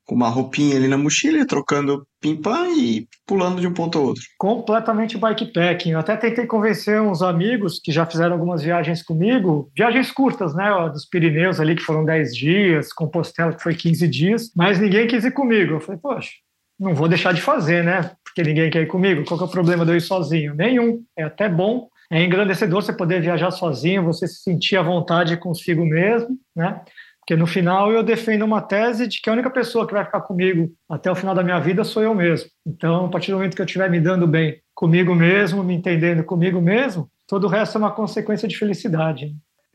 com 0.07 0.15
uma 0.15 0.29
roupinha 0.29 0.77
ali 0.77 0.89
na 0.89 0.99
mochila, 0.99 1.47
trocando 1.47 2.07
pimpã 2.21 2.69
e 2.77 3.07
pulando 3.27 3.61
de 3.61 3.67
um 3.67 3.73
ponto 3.73 3.99
ao 3.99 4.05
outro. 4.05 4.23
Completamente 4.39 5.17
bikepacking. 5.19 5.91
Eu 5.91 5.99
até 5.99 6.17
tentei 6.17 6.47
convencer 6.47 7.01
uns 7.01 7.23
amigos 7.23 7.81
que 7.83 7.93
já 7.93 8.05
fizeram 8.07 8.35
algumas 8.35 8.63
viagens 8.63 9.03
comigo, 9.03 9.71
viagens 9.77 10.11
curtas, 10.11 10.55
né, 10.55 10.71
dos 10.93 11.05
Pirineus 11.05 11.61
ali 11.61 11.75
que 11.75 11.83
foram 11.83 12.05
10 12.05 12.35
dias, 12.35 12.93
Compostela 12.93 13.53
que 13.53 13.63
foi 13.63 13.75
15 13.75 14.09
dias, 14.09 14.51
mas 14.57 14.79
ninguém 14.79 15.07
quis 15.07 15.25
ir 15.25 15.33
comigo. 15.33 15.75
Eu 15.75 15.81
falei, 15.81 16.01
poxa, 16.01 16.31
não 16.79 16.95
vou 16.95 17.09
deixar 17.09 17.33
de 17.33 17.41
fazer, 17.41 17.85
né? 17.85 18.11
Porque 18.25 18.43
ninguém 18.43 18.71
quer 18.71 18.83
ir 18.83 18.87
comigo. 18.87 19.25
Qual 19.25 19.39
que 19.39 19.45
é 19.45 19.47
o 19.47 19.51
problema 19.51 19.85
de 19.85 19.93
eu 19.93 19.97
ir 19.97 20.01
sozinho? 20.01 20.55
Nenhum. 20.55 21.03
É 21.17 21.23
até 21.23 21.49
bom. 21.49 21.89
É 22.11 22.23
engrandecedor 22.23 22.83
você 22.83 22.93
poder 22.93 23.23
viajar 23.23 23.51
sozinho, 23.51 24.05
você 24.05 24.27
se 24.27 24.43
sentir 24.43 24.77
à 24.77 24.83
vontade 24.83 25.37
consigo 25.37 25.85
mesmo, 25.87 26.37
né? 26.55 26.83
Porque 27.23 27.37
no 27.37 27.47
final 27.47 27.93
eu 27.93 28.03
defendo 28.03 28.45
uma 28.45 28.61
tese 28.61 29.07
de 29.07 29.21
que 29.21 29.31
a 29.31 29.33
única 29.33 29.49
pessoa 29.49 29.87
que 29.87 29.93
vai 29.93 30.05
ficar 30.05 30.21
comigo 30.23 30.73
até 30.89 31.11
o 31.11 31.15
final 31.15 31.35
da 31.35 31.45
minha 31.45 31.61
vida 31.61 31.85
sou 31.85 32.03
eu 32.03 32.15
mesmo. 32.15 32.51
Então, 32.67 33.07
a 33.07 33.09
partir 33.09 33.31
do 33.31 33.37
momento 33.37 33.55
que 33.55 33.63
eu 33.63 33.67
estiver 33.67 33.89
me 33.89 34.01
dando 34.01 34.27
bem 34.27 34.61
comigo 34.75 35.15
mesmo, 35.15 35.63
me 35.63 35.75
entendendo 35.75 36.25
comigo 36.25 36.61
mesmo, 36.61 37.09
todo 37.29 37.45
o 37.45 37.49
resto 37.49 37.77
é 37.77 37.79
uma 37.79 37.93
consequência 37.93 38.49
de 38.49 38.59
felicidade. 38.59 39.33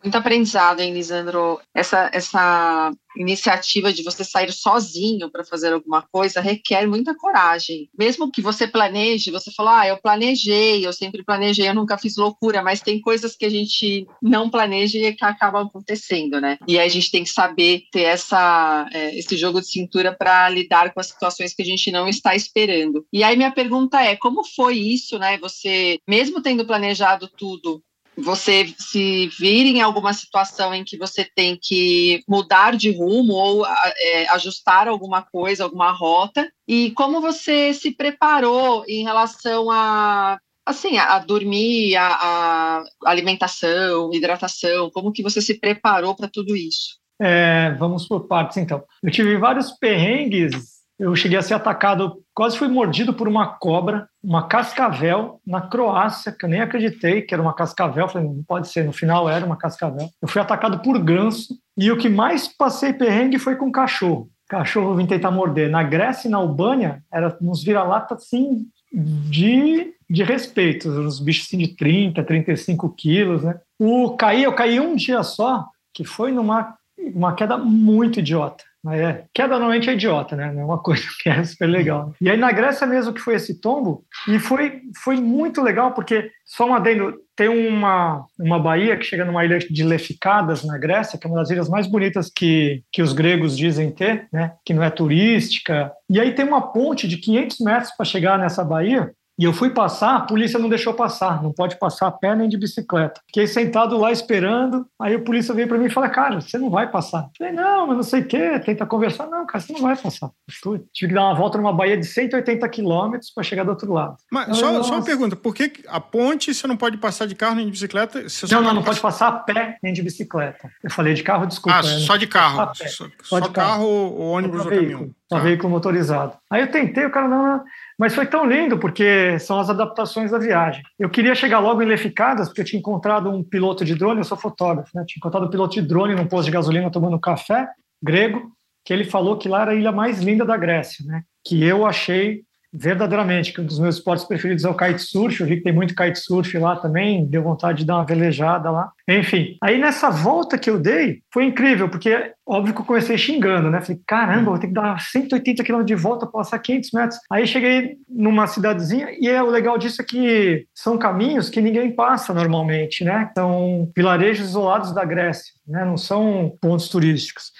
Muito 0.07 0.19
aprendizado, 0.19 0.79
hein, 0.79 0.93
Lisandro? 0.93 1.59
Essa, 1.75 2.09
essa 2.13 2.93
iniciativa 3.17 3.91
de 3.91 4.03
você 4.03 4.23
sair 4.23 4.53
sozinho 4.53 5.29
para 5.29 5.43
fazer 5.43 5.73
alguma 5.73 6.01
coisa 6.01 6.39
requer 6.39 6.87
muita 6.87 7.13
coragem. 7.13 7.89
Mesmo 7.99 8.31
que 8.31 8.41
você 8.41 8.65
planeje, 8.65 9.31
você 9.31 9.51
fala, 9.51 9.81
ah, 9.81 9.87
eu 9.89 9.97
planejei, 9.97 10.87
eu 10.87 10.93
sempre 10.93 11.25
planejei, 11.25 11.67
eu 11.67 11.75
nunca 11.75 11.97
fiz 11.97 12.15
loucura, 12.15 12.63
mas 12.63 12.79
tem 12.79 13.01
coisas 13.01 13.35
que 13.35 13.45
a 13.45 13.49
gente 13.49 14.07
não 14.21 14.49
planeja 14.49 14.97
e 14.97 15.13
que 15.13 15.25
acabam 15.25 15.67
acontecendo, 15.67 16.39
né? 16.39 16.57
E 16.65 16.79
aí 16.79 16.85
a 16.85 16.89
gente 16.89 17.11
tem 17.11 17.25
que 17.25 17.29
saber 17.29 17.83
ter 17.91 18.03
essa, 18.03 18.87
é, 18.93 19.13
esse 19.13 19.35
jogo 19.35 19.59
de 19.59 19.67
cintura 19.67 20.15
para 20.17 20.47
lidar 20.47 20.93
com 20.93 21.01
as 21.01 21.07
situações 21.07 21.53
que 21.53 21.63
a 21.63 21.65
gente 21.65 21.91
não 21.91 22.07
está 22.07 22.33
esperando. 22.33 23.05
E 23.11 23.25
aí 23.25 23.35
minha 23.35 23.51
pergunta 23.51 24.01
é, 24.01 24.15
como 24.15 24.45
foi 24.55 24.77
isso, 24.77 25.19
né? 25.19 25.37
Você, 25.39 25.99
mesmo 26.07 26.41
tendo 26.41 26.65
planejado 26.65 27.29
tudo, 27.37 27.83
você 28.17 28.73
se 28.77 29.29
vir 29.39 29.65
em 29.67 29.81
alguma 29.81 30.11
situação 30.13 30.73
em 30.73 30.83
que 30.83 30.97
você 30.97 31.23
tem 31.23 31.57
que 31.61 32.23
mudar 32.27 32.75
de 32.75 32.91
rumo 32.91 33.33
ou 33.33 33.65
é, 33.65 34.27
ajustar 34.29 34.87
alguma 34.87 35.21
coisa, 35.21 35.63
alguma 35.63 35.91
rota, 35.91 36.49
e 36.67 36.91
como 36.91 37.21
você 37.21 37.73
se 37.73 37.91
preparou 37.91 38.83
em 38.87 39.03
relação 39.03 39.69
a 39.69 40.39
assim, 40.65 40.97
a, 40.97 41.17
dormir, 41.19 41.95
a, 41.95 42.07
a, 42.07 42.83
alimentação, 43.05 44.11
hidratação, 44.13 44.89
como 44.91 45.13
que 45.13 45.23
você 45.23 45.41
se 45.41 45.57
preparou 45.57 46.13
para 46.13 46.27
tudo 46.27 46.57
isso? 46.57 46.97
É, 47.21 47.71
vamos 47.79 48.05
por 48.05 48.27
partes, 48.27 48.57
então. 48.57 48.83
Eu 49.01 49.09
tive 49.09 49.37
vários 49.37 49.71
perrengues 49.71 50.76
eu 50.99 51.15
cheguei 51.15 51.37
a 51.37 51.41
ser 51.41 51.53
atacado, 51.53 52.23
quase 52.33 52.57
fui 52.57 52.67
mordido 52.67 53.13
por 53.13 53.27
uma 53.27 53.47
cobra, 53.47 54.09
uma 54.23 54.47
cascavel, 54.47 55.39
na 55.45 55.61
Croácia, 55.61 56.31
que 56.31 56.43
eu 56.43 56.49
nem 56.49 56.61
acreditei 56.61 57.21
que 57.21 57.33
era 57.33 57.41
uma 57.41 57.53
cascavel. 57.53 58.09
Falei, 58.09 58.27
não 58.27 58.43
pode 58.43 58.67
ser, 58.67 58.83
no 58.83 58.91
final 58.91 59.29
era 59.29 59.45
uma 59.45 59.57
cascavel. 59.57 60.09
Eu 60.21 60.27
fui 60.27 60.41
atacado 60.41 60.79
por 60.79 60.97
ganso, 60.99 61.55
e 61.77 61.91
o 61.91 61.97
que 61.97 62.09
mais 62.09 62.47
passei 62.47 62.93
perrengue 62.93 63.37
foi 63.37 63.55
com 63.55 63.71
cachorro. 63.71 64.29
Cachorro 64.49 64.95
vim 64.95 65.05
tentar 65.05 65.29
morder. 65.29 65.69
Na 65.69 65.83
Grécia 65.83 66.27
e 66.27 66.31
na 66.31 66.37
Albânia, 66.37 67.03
era 67.13 67.37
uns 67.41 67.63
vira-lata 67.63 68.15
assim 68.15 68.65
de, 68.91 69.93
de 70.09 70.23
respeito, 70.23 70.89
uns 70.89 71.19
bichos 71.19 71.45
assim 71.45 71.57
de 71.57 71.75
30, 71.75 72.23
35 72.23 72.89
quilos, 72.95 73.43
né? 73.43 73.59
O 73.77 74.15
caí, 74.15 74.43
eu 74.43 74.53
caí 74.53 74.79
um 74.79 74.95
dia 74.95 75.21
só, 75.21 75.65
que 75.93 76.03
foi 76.03 76.31
numa 76.31 76.75
uma 77.13 77.33
queda 77.33 77.57
muito 77.57 78.19
idiota. 78.19 78.63
É, 78.93 79.25
queda 79.33 79.49
normalmente 79.49 79.89
é 79.89 79.93
idiota, 79.93 80.35
né? 80.35 80.53
É 80.55 80.63
uma 80.63 80.77
coisa 80.81 81.03
que 81.21 81.29
é 81.29 81.43
super 81.43 81.67
legal. 81.67 82.13
E 82.21 82.29
aí 82.29 82.37
na 82.37 82.51
Grécia 82.51 82.87
mesmo 82.87 83.13
que 83.13 83.21
foi 83.21 83.35
esse 83.35 83.59
tombo, 83.59 84.03
e 84.27 84.39
foi, 84.39 84.81
foi 85.03 85.17
muito 85.17 85.61
legal, 85.61 85.93
porque, 85.93 86.31
só 86.45 86.65
um 86.65 86.73
adendo, 86.73 87.13
tem 87.35 87.49
uma, 87.49 88.25
uma 88.39 88.57
baía 88.57 88.97
que 88.97 89.05
chega 89.05 89.23
numa 89.23 89.45
ilha 89.45 89.59
de 89.59 89.83
Leficadas, 89.83 90.63
na 90.63 90.77
Grécia, 90.77 91.19
que 91.19 91.27
é 91.27 91.29
uma 91.29 91.39
das 91.39 91.51
ilhas 91.51 91.69
mais 91.69 91.85
bonitas 91.85 92.31
que, 92.35 92.81
que 92.91 93.01
os 93.01 93.13
gregos 93.13 93.55
dizem 93.55 93.91
ter, 93.91 94.27
né? 94.33 94.53
Que 94.65 94.73
não 94.73 94.83
é 94.83 94.89
turística. 94.89 95.91
E 96.09 96.19
aí 96.19 96.33
tem 96.33 96.45
uma 96.45 96.61
ponte 96.73 97.07
de 97.07 97.17
500 97.17 97.59
metros 97.59 97.91
para 97.91 98.05
chegar 98.05 98.39
nessa 98.39 98.63
baía, 98.63 99.11
e 99.39 99.43
eu 99.43 99.53
fui 99.53 99.69
passar, 99.69 100.15
a 100.15 100.21
polícia 100.21 100.57
não 100.57 100.67
deixou 100.67 100.93
passar, 100.93 101.43
não 101.43 101.53
pode 101.53 101.77
passar 101.77 102.07
a 102.07 102.11
pé 102.11 102.35
nem 102.35 102.49
de 102.49 102.57
bicicleta. 102.57 103.21
Fiquei 103.27 103.45
sentado 103.45 103.95
lá 103.95 104.11
esperando, 104.11 104.87
aí 104.99 105.13
a 105.13 105.19
polícia 105.19 105.53
veio 105.53 105.67
para 105.67 105.77
mim 105.77 105.85
e 105.85 105.89
falou: 105.91 106.09
Cara, 106.09 106.41
você 106.41 106.57
não 106.57 106.71
vai 106.71 106.89
passar. 106.89 107.25
Eu 107.25 107.29
falei: 107.37 107.53
Não, 107.53 107.85
mas 107.85 107.97
não 107.97 108.03
sei 108.03 108.21
o 108.21 108.25
quê, 108.25 108.59
tenta 108.59 108.85
conversar. 108.85 109.27
Não, 109.27 109.45
cara, 109.45 109.63
você 109.63 109.73
não 109.73 109.81
vai 109.81 109.95
passar. 109.95 110.31
Fui. 110.63 110.81
Tive 110.91 111.09
que 111.09 111.15
dar 111.15 111.25
uma 111.25 111.35
volta 111.35 111.59
numa 111.59 111.71
baía 111.71 111.95
de 111.95 112.05
180 112.05 112.67
quilômetros 112.69 113.29
para 113.29 113.43
chegar 113.43 113.63
do 113.63 113.69
outro 113.69 113.93
lado. 113.93 114.17
Mas 114.31 114.57
só, 114.57 114.81
só, 114.81 114.95
uma 114.95 115.03
pergunta: 115.03 115.35
por 115.35 115.53
que 115.53 115.83
a 115.87 115.99
ponte 115.99 116.51
você 116.51 116.65
não 116.65 116.75
pode 116.75 116.97
passar 116.97 117.27
de 117.27 117.35
carro 117.35 117.55
nem 117.55 117.65
de 117.65 117.71
bicicleta? 117.71 118.25
não, 118.49 118.61
não, 118.61 118.73
não 118.73 118.83
pode 118.83 118.99
passar 118.99 119.27
a 119.27 119.31
pé 119.33 119.77
nem 119.83 119.93
de 119.93 120.01
bicicleta. 120.01 120.67
Eu 120.83 120.89
falei 120.89 121.13
de 121.13 121.21
carro, 121.21 121.45
desculpa. 121.45 121.77
Ah, 121.77 121.83
só 121.83 122.17
de 122.17 122.25
carro. 122.25 122.73
Só, 122.73 122.87
só, 122.87 123.05
só, 123.21 123.39
de 123.39 123.49
carro, 123.51 123.85
ou 123.85 124.31
ônibus 124.31 124.65
ou 124.65 124.71
caminhão. 124.71 125.11
Só 125.29 125.37
tá. 125.37 125.43
veículo 125.43 125.69
motorizado. 125.69 126.37
Aí 126.49 126.61
eu 126.61 126.71
tentei, 126.71 127.05
o 127.05 127.11
cara 127.11 127.27
não. 127.27 127.63
Mas 127.97 128.13
foi 128.13 128.27
tão 128.27 128.45
lindo 128.45 128.77
porque 128.77 129.39
são 129.39 129.59
as 129.59 129.69
adaptações 129.69 130.29
da 130.29 130.37
viagem. 130.37 130.83
Eu 130.99 131.09
queria 131.09 131.33
chegar 131.33 131.59
logo 131.59 131.81
em 131.81 131.85
Leficadas, 131.85 132.47
porque 132.47 132.61
eu 132.61 132.65
tinha 132.65 132.79
encontrado 132.79 133.29
um 133.29 133.43
piloto 133.43 133.83
de 133.83 133.95
drone, 133.95 134.19
eu 134.19 134.23
sou 134.23 134.37
fotógrafo, 134.37 134.91
né? 134.93 135.03
Tinha 135.07 135.19
encontrado 135.19 135.47
um 135.47 135.49
piloto 135.49 135.73
de 135.73 135.81
drone 135.81 136.13
num 136.13 136.27
posto 136.27 136.45
de 136.45 136.51
gasolina 136.51 136.91
tomando 136.91 137.19
café 137.19 137.67
grego, 138.01 138.51
que 138.85 138.93
ele 138.93 139.03
falou 139.03 139.37
que 139.37 139.49
lá 139.49 139.63
era 139.63 139.71
a 139.71 139.75
ilha 139.75 139.91
mais 139.91 140.21
linda 140.21 140.45
da 140.45 140.55
Grécia, 140.55 141.03
né? 141.05 141.23
Que 141.43 141.63
eu 141.63 141.85
achei 141.85 142.43
verdadeiramente, 142.73 143.53
que 143.53 143.61
um 143.61 143.65
dos 143.65 143.79
meus 143.79 143.95
esportes 143.95 144.25
preferidos 144.25 144.63
é 144.65 144.69
o 144.69 144.75
kitesurf, 144.75 145.39
eu 145.39 145.47
vi 145.47 145.57
que 145.57 145.63
tem 145.63 145.73
muito 145.73 145.95
kitesurf 145.95 146.57
lá 146.57 146.75
também, 146.75 147.25
deu 147.25 147.43
vontade 147.43 147.79
de 147.79 147.85
dar 147.85 147.95
uma 147.95 148.05
velejada 148.05 148.69
lá. 148.69 148.91
Enfim, 149.07 149.57
aí 149.61 149.77
nessa 149.77 150.09
volta 150.09 150.57
que 150.57 150.69
eu 150.69 150.79
dei, 150.79 151.21
foi 151.33 151.45
incrível, 151.45 151.89
porque 151.89 152.33
óbvio 152.45 152.73
que 152.73 152.81
eu 152.81 152.85
comecei 152.85 153.17
xingando, 153.17 153.69
né? 153.69 153.81
Falei, 153.81 154.01
caramba, 154.05 154.51
vou 154.51 154.59
ter 154.59 154.67
que 154.67 154.73
dar 154.73 154.99
180 154.99 155.63
km 155.63 155.83
de 155.83 155.95
volta, 155.95 156.27
passar 156.27 156.59
500 156.59 156.91
metros. 156.91 157.19
Aí 157.31 157.47
cheguei 157.47 157.97
numa 158.09 158.47
cidadezinha, 158.47 159.09
e 159.19 159.27
é, 159.27 159.41
o 159.41 159.49
legal 159.49 159.77
disso 159.77 160.01
é 160.01 160.05
que 160.05 160.65
são 160.73 160.97
caminhos 160.97 161.49
que 161.49 161.61
ninguém 161.61 161.91
passa 161.91 162.33
normalmente, 162.33 163.03
né? 163.03 163.31
São 163.35 163.89
vilarejos 163.95 164.49
isolados 164.49 164.93
da 164.93 165.05
Grécia, 165.05 165.53
né? 165.67 165.85
Não 165.85 165.97
são 165.97 166.57
pontos 166.61 166.89
turísticos. 166.89 167.51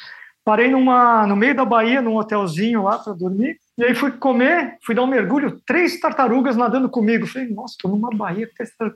Parei 0.44 0.70
numa, 0.70 1.28
no 1.28 1.36
meio 1.36 1.54
da 1.54 1.66
Bahia, 1.66 2.02
num 2.02 2.16
hotelzinho 2.16 2.84
lá 2.84 2.98
para 2.98 3.12
dormir. 3.12 3.58
E 3.78 3.84
aí 3.84 3.94
fui 3.94 4.12
comer, 4.12 4.78
fui 4.84 4.96
dar 4.96 5.04
um 5.04 5.08
mergulho, 5.08 5.62
três 5.66 6.00
tartarugas 6.00 6.58
nadando 6.58 6.90
comigo. 6.90 7.28
Falei, 7.28 7.48
nossa, 7.50 7.74
estou 7.74 7.92
numa 7.92 8.10
Bahia. 8.10 8.50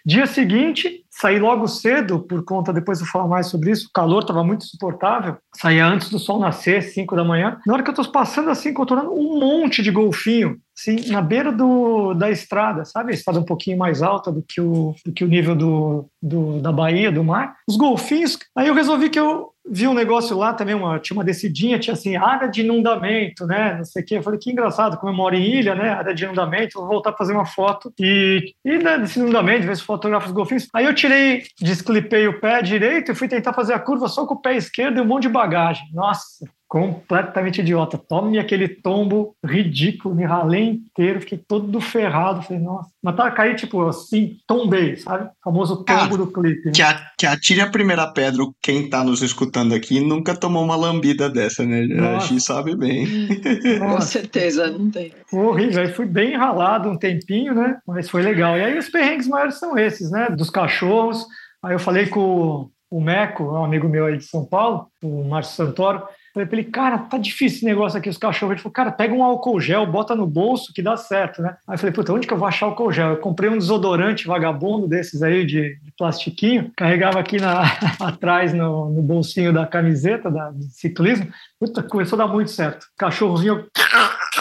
Dia 0.04 0.26
seguinte, 0.26 1.06
saí 1.10 1.38
logo 1.38 1.68
cedo, 1.68 2.20
por 2.20 2.44
conta, 2.44 2.74
depois 2.74 3.00
eu 3.00 3.06
falar 3.06 3.28
mais 3.28 3.46
sobre 3.46 3.70
isso, 3.70 3.88
o 3.88 3.94
calor 3.94 4.22
estava 4.22 4.44
muito 4.44 4.66
insuportável. 4.66 5.38
Saí 5.56 5.80
antes 5.80 6.10
do 6.10 6.18
sol 6.18 6.40
nascer, 6.40 6.82
5 6.82 7.16
da 7.16 7.24
manhã. 7.24 7.60
Na 7.66 7.74
hora 7.74 7.84
que 7.84 7.90
eu 7.90 7.94
estou 7.94 8.12
passando 8.12 8.50
assim, 8.50 8.74
contornando 8.74 9.14
um 9.14 9.40
monte 9.40 9.84
de 9.84 9.92
golfinho, 9.92 10.58
assim, 10.76 11.12
na 11.12 11.22
beira 11.22 11.52
do, 11.52 12.16
da 12.16 12.32
estrada, 12.32 12.84
sabe? 12.84 13.12
A 13.12 13.16
estrada 13.16 13.40
um 13.40 13.46
pouquinho 13.46 13.78
mais 13.78 14.02
alta 14.02 14.32
do 14.32 14.42
que 14.42 14.60
o, 14.60 14.96
do 15.06 15.14
que 15.14 15.24
o 15.24 15.28
nível 15.28 15.56
do, 15.56 16.10
do, 16.22 16.60
da 16.60 16.72
Bahia, 16.72 17.12
do 17.12 17.24
mar. 17.24 17.56
Os 17.68 17.78
golfinhos. 17.78 18.40
Aí 18.56 18.68
eu 18.68 18.74
resolvi 18.74 19.10
que 19.10 19.20
eu 19.20 19.51
vi 19.70 19.88
um 19.88 19.94
negócio 19.94 20.38
lá 20.38 20.54
também, 20.54 20.76
uma, 20.76 21.00
tinha 21.00 21.16
uma 21.16 21.24
descidinha, 21.24 21.80
tinha 21.80 21.94
assim, 21.94 22.16
área 22.16 22.48
de 22.48 22.62
inundamento, 22.62 23.46
né? 23.46 23.78
Não 23.78 23.86
sei 23.86 24.02
o 24.02 24.06
quê. 24.06 24.18
Eu 24.18 24.24
falei, 24.24 24.40
que 24.40 24.52
engraçado, 24.52 24.98
como 24.98 25.12
eu 25.12 25.16
moro 25.16 25.36
em 25.36 25.44
ilha, 25.44 25.76
né? 25.76 25.90
Área 25.90 26.14
de 26.14 26.24
inundamento, 26.24 26.80
vou 26.80 26.88
voltar 26.88 27.12
a 27.12 27.18
fazer 27.18 27.34
uma 27.34 27.46
foto. 27.46 27.94
E, 28.00 28.54
e 28.66 28.78
né, 28.78 28.98
desse 28.98 29.20
inundamento, 29.20 29.66
ver 29.66 29.76
se 29.76 29.84
fotografa 29.84 30.28
os 30.28 30.34
golfinhos. 30.34 30.68
Aí 30.74 30.86
eu 30.86 30.96
tirei, 30.96 31.44
desclipei 31.60 32.28
o 32.28 32.40
pé 32.40 32.62
direito 32.62 33.12
e 33.12 33.16
fui 33.16 33.28
tentar 33.28 33.54
fazer 33.54 33.74
a 33.74 33.80
curva 33.80 34.08
só 34.08 34.26
com 34.26 34.34
o 34.34 34.42
pé 34.42 34.56
esquerdo 34.56 34.98
e 34.98 35.02
um 35.02 35.06
monte 35.06 35.24
de 35.24 35.30
bagagem. 35.30 35.88
Nossa, 35.94 36.46
completamente 36.72 37.60
idiota. 37.60 37.98
Tome 37.98 38.40
aquele 38.40 38.66
tombo 38.66 39.36
ridículo, 39.46 40.16
me 40.16 40.24
ralei 40.24 40.70
inteiro, 40.70 41.20
fiquei 41.20 41.38
todo 41.38 41.82
ferrado. 41.82 42.42
Falei, 42.44 42.64
nossa. 42.64 42.90
Mas 43.04 43.14
tá 43.18 43.30
cair, 43.30 43.58
tipo, 43.58 43.86
assim, 43.86 44.38
tombei, 44.48 44.96
sabe? 44.96 45.26
O 45.26 45.32
famoso 45.44 45.84
tombo 45.84 46.16
do 46.16 46.28
clipe. 46.28 46.68
Né? 46.68 46.72
Que, 46.74 46.82
a, 46.82 47.12
que 47.18 47.26
atire 47.26 47.60
a 47.60 47.70
primeira 47.70 48.08
pedra, 48.08 48.46
quem 48.62 48.90
tá 48.90 49.04
nos 49.04 49.22
escutando 49.22 49.76
aqui 49.76 50.00
nunca 50.00 50.34
tomou 50.34 50.64
uma 50.64 50.78
lambida 50.78 51.30
dessa, 51.30 51.66
né? 51.66 51.86
Nossa. 51.88 52.26
A 52.26 52.28
gente 52.30 52.42
sabe 52.42 52.74
bem. 52.74 53.06
Com 53.78 54.00
certeza, 54.00 54.72
não 54.72 54.90
tem. 54.90 55.12
Foi 55.30 55.46
horrível. 55.46 55.82
Aí 55.82 55.92
fui 55.92 56.06
bem 56.06 56.38
ralado 56.38 56.90
um 56.90 56.98
tempinho, 56.98 57.54
né? 57.54 57.80
Mas 57.86 58.10
foi 58.10 58.22
legal. 58.22 58.58
E 58.58 58.64
aí 58.64 58.78
os 58.78 58.88
perrengues 58.88 59.28
maiores 59.28 59.60
são 59.60 59.78
esses, 59.78 60.10
né? 60.10 60.30
Dos 60.30 60.50
cachorros. 60.50 61.26
Aí 61.62 61.74
eu 61.74 61.80
falei 61.80 62.06
com 62.08 62.70
o 62.90 63.02
Meco, 63.02 63.44
um 63.44 63.66
amigo 63.66 63.90
meu 63.90 64.06
aí 64.06 64.18
de 64.18 64.24
São 64.24 64.46
Paulo, 64.46 64.88
o 65.04 65.26
Márcio 65.26 65.56
Santoro, 65.56 66.04
Falei 66.34 66.48
pra 66.48 66.60
ele, 66.60 66.72
cara, 66.72 66.98
tá 66.98 67.18
difícil 67.18 67.58
esse 67.58 67.66
negócio 67.66 67.98
aqui, 68.00 68.10
os 68.10 68.18
cachorros. 68.18 68.54
Ele 68.54 68.62
falou, 68.62 68.74
cara, 68.74 68.92
pega 68.92 69.14
um 69.14 69.24
álcool 69.24 69.60
gel, 69.60 69.86
bota 69.86 70.16
no 70.16 70.26
bolso 70.26 70.74
que 70.74 70.82
dá 70.82 70.96
certo, 70.96 71.42
né? 71.42 71.58
Aí 71.68 71.76
eu 71.76 71.78
falei, 71.78 71.94
puta, 71.94 72.14
onde 72.14 72.26
que 72.26 72.34
eu 72.34 72.38
vou 72.38 72.48
achar 72.48 72.68
álcool 72.68 72.92
gel? 72.92 73.10
Eu 73.10 73.18
comprei 73.18 73.50
um 73.50 73.58
desodorante 73.58 74.28
vagabundo 74.28 74.88
desses 74.88 75.22
aí 75.22 75.46
de, 75.46 75.76
de 75.76 75.92
plastiquinho, 75.98 76.72
carregava 76.76 77.20
aqui 77.20 77.38
na, 77.38 77.64
atrás 78.00 78.54
no, 78.54 78.90
no, 78.90 79.02
bolsinho 79.02 79.52
da 79.52 79.68
camiseta 79.68 80.32
da, 80.32 80.52
de 80.52 80.66
ciclismo. 80.74 81.28
Puta, 81.60 81.84
começou 81.84 82.20
a 82.20 82.26
dar 82.26 82.32
muito 82.32 82.52
certo. 82.52 82.88
Cachorrozinho 82.98 83.66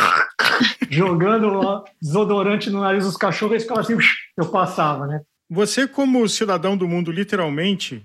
jogando 0.89 1.85
desodorante 2.01 2.71
no 2.71 2.81
nariz 2.81 3.05
dos 3.05 3.17
cachorros, 3.17 3.57
e 3.57 3.61
ficava 3.61 3.81
assim, 3.81 3.97
eu 4.37 4.47
passava, 4.47 5.07
né? 5.07 5.21
Você, 5.49 5.89
como 5.89 6.29
cidadão 6.29 6.77
do 6.77 6.87
mundo, 6.87 7.11
literalmente, 7.11 8.05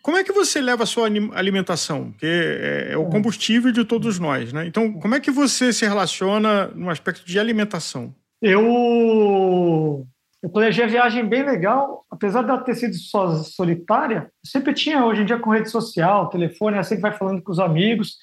como 0.00 0.16
é 0.16 0.24
que 0.24 0.32
você 0.32 0.60
leva 0.60 0.84
a 0.84 0.86
sua 0.86 1.08
alimentação? 1.34 2.12
Que 2.12 2.26
é, 2.26 2.92
é 2.92 2.96
o 2.96 3.06
combustível 3.06 3.70
de 3.70 3.84
todos 3.84 4.18
nós, 4.18 4.52
né? 4.52 4.66
Então, 4.66 4.92
como 4.94 5.14
é 5.14 5.20
que 5.20 5.30
você 5.30 5.72
se 5.72 5.86
relaciona 5.86 6.68
no 6.68 6.88
aspecto 6.88 7.26
de 7.26 7.38
alimentação? 7.38 8.14
Eu, 8.40 10.06
eu 10.42 10.48
planejei 10.50 10.84
a 10.84 10.88
viagem 10.88 11.26
bem 11.26 11.44
legal, 11.44 12.04
apesar 12.10 12.42
de 12.42 12.50
ela 12.50 12.62
ter 12.62 12.74
sido 12.74 12.94
só 12.94 13.36
solitária, 13.42 14.30
sempre 14.44 14.72
tinha, 14.72 15.04
hoje 15.04 15.22
em 15.22 15.26
dia, 15.26 15.38
com 15.38 15.50
rede 15.50 15.70
social, 15.70 16.30
telefone, 16.30 16.78
é 16.78 16.82
sempre 16.82 17.02
vai 17.02 17.12
falando 17.12 17.42
com 17.42 17.52
os 17.52 17.58
amigos. 17.58 18.16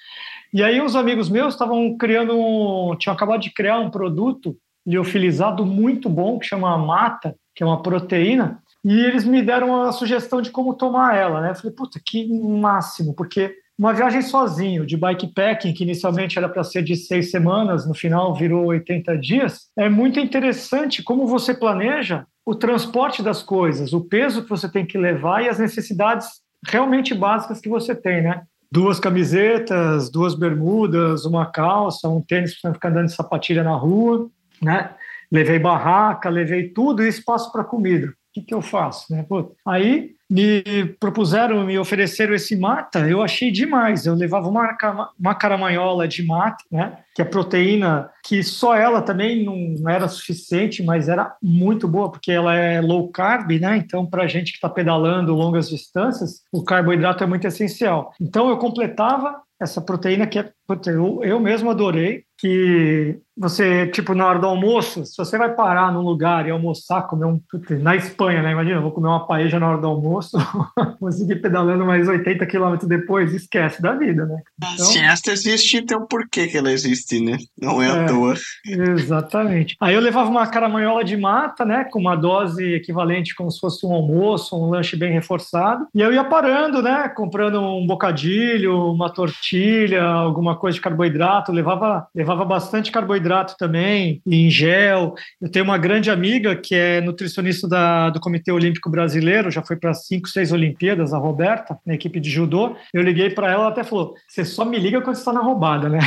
E 0.52 0.64
aí, 0.64 0.82
uns 0.82 0.96
amigos 0.96 1.30
meus 1.30 1.54
estavam 1.54 1.98
criando, 1.98 2.36
um, 2.36 2.96
tinham 2.96 3.14
acabado 3.14 3.42
de 3.42 3.52
criar 3.52 3.80
um 3.80 3.92
produto 3.92 4.58
liofilizado 4.86 5.66
muito 5.66 6.10
bom, 6.10 6.40
que 6.40 6.48
chama 6.48 6.78
Mata, 6.78 7.36
que 7.56 7.64
é 7.64 7.66
uma 7.66 7.82
proteína, 7.82 8.63
e 8.84 9.00
eles 9.00 9.24
me 9.24 9.42
deram 9.42 9.82
a 9.82 9.92
sugestão 9.92 10.42
de 10.42 10.52
como 10.52 10.74
tomar 10.74 11.16
ela, 11.16 11.42
né? 11.42 11.52
Eu 11.52 11.56
falei, 11.56 11.72
puta, 11.72 12.02
que 12.04 12.28
máximo, 12.28 13.14
porque 13.14 13.56
uma 13.78 13.94
viagem 13.94 14.22
sozinho, 14.22 14.86
de 14.86 14.96
bikepacking, 14.96 15.74
que 15.74 15.84
inicialmente 15.84 16.38
era 16.38 16.48
para 16.48 16.64
ser 16.64 16.84
de 16.84 16.96
seis 16.96 17.32
semanas, 17.32 17.88
no 17.88 17.94
final 17.94 18.36
virou 18.36 18.66
80 18.66 19.18
dias, 19.18 19.70
é 19.76 19.90
muito 19.90 20.20
interessante 20.20 21.02
como 21.02 21.26
você 21.26 21.54
planeja 21.54 22.26
o 22.46 22.54
transporte 22.54 23.24
das 23.24 23.42
coisas, 23.42 23.94
o 23.94 24.02
peso 24.02 24.44
que 24.44 24.50
você 24.50 24.70
tem 24.70 24.86
que 24.86 24.98
levar 24.98 25.44
e 25.44 25.50
as 25.50 25.60
necessidades 25.60 26.28
realmente 26.66 27.14
básicas 27.14 27.60
que 27.60 27.70
você 27.70 27.96
tem, 27.96 28.22
né? 28.22 28.44
Duas 28.72 29.00
camisetas, 29.00 30.10
duas 30.10 30.36
bermudas, 30.36 31.26
uma 31.26 31.46
calça, 31.46 32.10
um 32.10 32.22
tênis 32.22 32.60
para 32.60 32.74
ficar 32.74 32.90
andando 32.90 33.08
de 33.08 33.16
sapatilha 33.16 33.64
na 33.64 33.76
rua, 33.76 34.30
né? 34.62 34.92
Levei 35.32 35.58
barraca, 35.58 36.30
levei 36.30 36.70
tudo 36.70 37.04
e 37.04 37.08
espaço 37.08 37.52
para 37.52 37.64
comida. 37.64 38.14
Que, 38.34 38.42
que 38.42 38.54
eu 38.54 38.62
faço? 38.62 39.14
Né? 39.14 39.24
Pô, 39.28 39.56
aí 39.66 40.12
me 40.30 40.64
propuseram, 41.00 41.64
me 41.64 41.78
ofereceram 41.78 42.34
esse 42.34 42.56
mata, 42.56 43.08
eu 43.08 43.22
achei 43.22 43.52
demais. 43.52 44.06
Eu 44.06 44.16
levava 44.16 44.48
uma, 44.48 44.76
uma 45.20 45.36
caramanhola 45.36 46.08
de 46.08 46.26
mata, 46.26 46.64
né? 46.72 46.98
que 47.14 47.22
é 47.22 47.26
proteína 47.26 48.10
que 48.26 48.42
só 48.42 48.76
ela 48.76 49.02
também 49.02 49.46
não 49.46 49.88
era 49.88 50.08
suficiente, 50.08 50.82
mas 50.82 51.08
era 51.08 51.36
muito 51.42 51.88
boa, 51.88 52.10
porque 52.10 52.32
ela 52.32 52.56
é 52.56 52.82
low 52.82 53.10
carb, 53.10 53.52
né? 53.60 53.78
Então, 53.78 54.06
para 54.06 54.24
a 54.24 54.28
gente 54.28 54.52
que 54.52 54.58
está 54.58 54.70
pedalando 54.70 55.36
longas 55.36 55.70
distâncias, 55.70 56.42
o 56.52 56.64
carboidrato 56.64 57.24
é 57.24 57.28
muito 57.28 57.46
essencial. 57.46 58.12
Então, 58.20 58.50
eu 58.50 58.58
completava 58.58 59.42
essa 59.62 59.82
proteína 59.82 60.26
que 60.26 60.40
é, 60.40 60.52
eu, 60.88 61.24
eu 61.24 61.40
mesmo 61.40 61.70
adorei, 61.70 62.24
que 62.38 63.20
você, 63.36 63.88
tipo, 63.88 64.14
na 64.14 64.28
hora 64.28 64.40
do 64.40 64.46
almoço, 64.46 65.06
se 65.06 65.18
você 65.18 65.38
vai 65.38 65.54
parar 65.54 65.92
num 65.92 66.02
lugar 66.02 66.48
e 66.48 66.52
almoçar, 66.52 67.08
comer 67.08 67.26
um. 67.26 67.42
Na 67.82 67.96
Espanha, 67.96 68.44
né? 68.44 68.52
Imagina, 68.52 68.78
eu 68.78 68.82
vou 68.82 68.92
comer 68.92 69.08
uma 69.08 69.26
paella 69.26 69.60
na 69.60 69.70
hora 69.70 69.82
do 69.82 69.88
almoço, 69.88 70.38
conseguir 71.00 71.38
pedalando 71.38 71.86
mais 71.86 72.08
80 72.08 72.46
quilômetros 72.46 72.88
depois, 72.88 73.34
esquece 73.34 73.82
da 73.82 73.94
vida, 73.94 74.26
né? 74.26 74.38
Então, 74.58 74.86
se 74.86 75.00
esta 75.00 75.32
existe, 75.32 75.82
tem 75.82 75.98
um 75.98 76.06
porquê 76.06 76.48
que 76.48 76.58
ela 76.58 76.72
existe, 76.72 77.20
né? 77.20 77.38
Não 77.60 77.82
é, 77.82 77.88
é 77.88 78.04
à 78.04 78.06
toa. 78.06 78.36
Exatamente. 78.66 79.76
Aí 79.82 79.96
eu 79.96 80.02
levava 80.02 80.30
uma 80.30 80.46
caramanhola 80.46 81.04
de 81.04 81.18
mata, 81.18 81.66
né? 81.66 81.86
Com 81.86 82.00
uma 82.00 82.16
dose 82.16 82.64
equivalente 82.76 83.36
como 83.36 83.50
se 83.50 83.60
fosse 83.60 83.86
um 83.86 83.94
almoço, 83.94 84.56
um 84.56 84.70
lanche 84.70 84.96
bem 84.96 85.12
reforçado. 85.12 85.88
E 85.94 86.02
eu 86.02 86.14
ia 86.14 86.24
parando, 86.24 86.82
né? 86.84 87.10
Comprando 87.10 87.60
um 87.60 87.88
bocadilho, 87.88 88.92
uma 88.92 89.10
tortilha, 89.10 90.04
alguma 90.04 90.56
coisa 90.56 90.76
de 90.76 90.82
carboidrato. 90.82 91.52
Levava, 91.52 92.08
levava 92.14 92.46
bastante 92.46 92.92
carboidrato 92.92 93.23
carboidrato 93.24 93.56
também, 93.58 94.22
em 94.28 94.50
gel. 94.50 95.16
Eu 95.42 95.50
tenho 95.50 95.66
uma 95.66 95.78
grande 95.78 96.12
amiga 96.12 96.56
que 96.56 96.76
é 96.76 97.02
nutricionista 97.02 97.68
da, 97.68 98.10
do 98.10 98.20
Comitê 98.20 98.52
Olímpico 98.52 98.90
Brasileiro, 98.90 99.50
já 99.50 99.62
foi 99.62 99.78
para 99.78 99.94
cinco, 99.94 100.28
seis 100.28 100.52
Olimpíadas, 100.52 101.14
a 101.14 101.18
Roberta, 101.18 101.78
na 101.86 101.94
equipe 101.94 102.20
de 102.20 102.30
judô. 102.30 102.76
Eu 102.94 103.02
liguei 103.02 103.30
para 103.30 103.48
ela, 103.48 103.64
ela 103.64 103.70
até 103.70 103.84
falou: 103.84 104.14
Você 104.28 104.44
só 104.44 104.66
me 104.66 104.78
liga 104.78 105.02
quando 105.02 105.16
está 105.16 105.32
na 105.32 105.42
roubada, 105.42 105.88
né? 105.88 106.00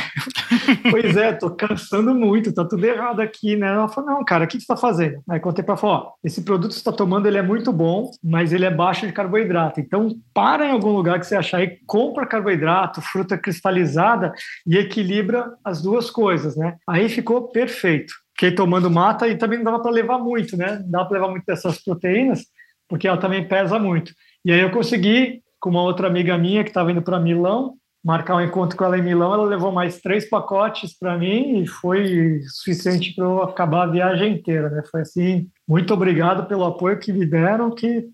pois 0.90 1.16
é, 1.16 1.32
tô 1.32 1.50
cansando 1.50 2.14
muito, 2.14 2.52
tá 2.52 2.64
tudo 2.64 2.84
errado 2.84 3.20
aqui, 3.20 3.56
né? 3.56 3.68
Ela 3.68 3.88
falou: 3.88 4.10
Não, 4.10 4.24
cara, 4.24 4.44
o 4.44 4.46
que, 4.46 4.54
você 4.54 4.58
está 4.58 4.76
fazendo? 4.76 5.22
Aí 5.28 5.40
contei 5.40 5.64
para 5.64 5.74
ela: 5.74 5.82
Ó, 5.82 6.12
esse 6.22 6.42
produto 6.42 6.68
que 6.68 6.74
você 6.74 6.80
está 6.80 6.92
tomando 6.92 7.26
ele 7.26 7.38
é 7.38 7.42
muito 7.42 7.72
bom, 7.72 8.10
mas 8.22 8.52
ele 8.52 8.64
é 8.64 8.70
baixo 8.70 9.06
de 9.06 9.12
carboidrato. 9.12 9.80
Então, 9.80 10.16
para 10.34 10.66
em 10.66 10.72
algum 10.72 10.90
lugar 10.90 11.18
que 11.18 11.26
você 11.26 11.36
achar 11.36 11.62
e 11.62 11.78
compra 11.86 12.26
carboidrato, 12.26 13.00
fruta 13.00 13.38
cristalizada 13.38 14.32
e 14.66 14.76
equilibra 14.76 15.52
as 15.64 15.80
duas 15.80 16.10
coisas, 16.10 16.56
né? 16.56 16.76
Aí 16.86 17.05
ficou 17.08 17.48
perfeito. 17.48 18.12
Fiquei 18.32 18.54
tomando 18.54 18.90
mata 18.90 19.26
e 19.26 19.36
também 19.36 19.58
não 19.58 19.64
dava 19.64 19.80
para 19.80 19.90
levar 19.90 20.18
muito, 20.18 20.56
né? 20.56 20.78
Não 20.80 20.90
dava 20.90 21.08
para 21.08 21.18
levar 21.18 21.30
muito 21.30 21.46
dessas 21.46 21.82
proteínas, 21.82 22.44
porque 22.88 23.08
ela 23.08 23.16
também 23.16 23.46
pesa 23.46 23.78
muito. 23.78 24.12
E 24.44 24.52
aí 24.52 24.60
eu 24.60 24.70
consegui, 24.70 25.42
com 25.58 25.70
uma 25.70 25.82
outra 25.82 26.06
amiga 26.06 26.36
minha 26.36 26.62
que 26.62 26.70
estava 26.70 26.92
indo 26.92 27.02
para 27.02 27.18
Milão, 27.18 27.74
marcar 28.04 28.36
um 28.36 28.40
encontro 28.40 28.76
com 28.76 28.84
ela 28.84 28.96
em 28.96 29.02
Milão. 29.02 29.34
Ela 29.34 29.44
levou 29.44 29.72
mais 29.72 30.00
três 30.00 30.28
pacotes 30.28 30.96
para 30.96 31.18
mim 31.18 31.62
e 31.62 31.66
foi 31.66 32.40
suficiente 32.42 33.14
para 33.14 33.24
eu 33.24 33.42
acabar 33.42 33.82
a 33.82 33.90
viagem 33.90 34.34
inteira, 34.34 34.70
né? 34.70 34.82
Foi 34.90 35.00
assim, 35.00 35.48
muito 35.66 35.92
obrigado 35.92 36.46
pelo 36.46 36.64
apoio 36.64 37.00
que 37.00 37.12
me 37.12 37.26
deram, 37.26 37.70
que 37.70 38.08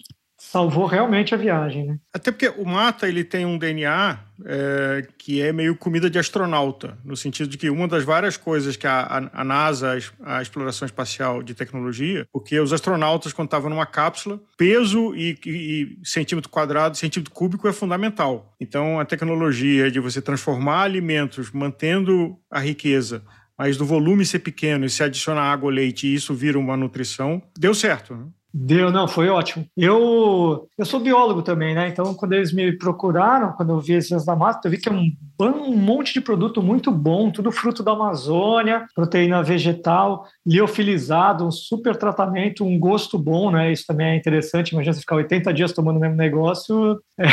salvou 0.50 0.86
realmente 0.86 1.32
a 1.34 1.38
viagem, 1.38 1.86
né? 1.86 1.98
Até 2.12 2.32
porque 2.32 2.48
o 2.48 2.64
mata 2.64 3.08
ele 3.08 3.22
tem 3.22 3.46
um 3.46 3.56
DNA 3.56 4.18
é, 4.44 5.06
que 5.16 5.40
é 5.40 5.52
meio 5.52 5.76
comida 5.76 6.10
de 6.10 6.18
astronauta, 6.18 6.98
no 7.04 7.16
sentido 7.16 7.48
de 7.48 7.56
que 7.56 7.70
uma 7.70 7.86
das 7.86 8.02
várias 8.02 8.36
coisas 8.36 8.74
que 8.74 8.86
a, 8.86 9.30
a, 9.32 9.44
NASA, 9.44 9.96
a, 10.20 10.42
exploração 10.42 10.84
espacial 10.84 11.44
de 11.44 11.54
tecnologia, 11.54 12.26
porque 12.32 12.58
os 12.58 12.72
astronautas 12.72 13.32
quando 13.32 13.46
estavam 13.46 13.70
numa 13.70 13.86
cápsula, 13.86 14.40
peso 14.56 15.14
e, 15.14 15.38
e, 15.46 15.50
e 15.50 15.98
centímetro 16.02 16.50
quadrado, 16.50 16.96
centímetro 16.96 17.32
cúbico 17.32 17.68
é 17.68 17.72
fundamental. 17.72 18.52
Então 18.60 18.98
a 18.98 19.04
tecnologia 19.04 19.92
de 19.92 20.00
você 20.00 20.20
transformar 20.20 20.82
alimentos 20.82 21.52
mantendo 21.52 22.36
a 22.50 22.58
riqueza 22.58 23.22
mas 23.56 23.76
do 23.76 23.84
volume 23.84 24.24
ser 24.24 24.40
pequeno 24.40 24.84
e 24.84 24.90
se 24.90 25.04
adiciona 25.04 25.40
água 25.40 25.70
leite 25.70 26.08
e 26.08 26.14
isso 26.14 26.34
vira 26.34 26.58
uma 26.58 26.76
nutrição, 26.76 27.40
deu 27.56 27.72
certo. 27.74 28.16
Né? 28.16 28.24
Deu, 28.54 28.92
não, 28.92 29.08
foi 29.08 29.30
ótimo. 29.30 29.64
Eu, 29.74 30.68
eu 30.76 30.84
sou 30.84 31.00
biólogo 31.00 31.40
também, 31.40 31.74
né? 31.74 31.88
Então, 31.88 32.12
quando 32.14 32.34
eles 32.34 32.52
me 32.52 32.76
procuraram, 32.76 33.52
quando 33.52 33.70
eu 33.70 33.80
vi 33.80 33.94
esses 33.94 34.26
da 34.26 34.36
mata, 34.36 34.68
eu 34.68 34.70
vi 34.70 34.76
que 34.76 34.90
é 34.90 34.92
um, 34.92 35.10
um 35.40 35.74
monte 35.74 36.12
de 36.12 36.20
produto 36.20 36.62
muito 36.62 36.90
bom, 36.90 37.30
tudo 37.30 37.50
fruto 37.50 37.82
da 37.82 37.92
Amazônia, 37.92 38.86
proteína 38.94 39.42
vegetal, 39.42 40.26
liofilizado, 40.46 41.46
um 41.46 41.50
super 41.50 41.96
tratamento, 41.96 42.62
um 42.62 42.78
gosto 42.78 43.18
bom, 43.18 43.50
né? 43.50 43.72
Isso 43.72 43.86
também 43.86 44.08
é 44.08 44.16
interessante. 44.16 44.72
Imagina 44.72 44.92
você 44.92 45.00
ficar 45.00 45.16
80 45.16 45.54
dias 45.54 45.72
tomando 45.72 45.96
o 45.96 46.00
mesmo 46.00 46.16
negócio, 46.16 47.00
é, 47.18 47.24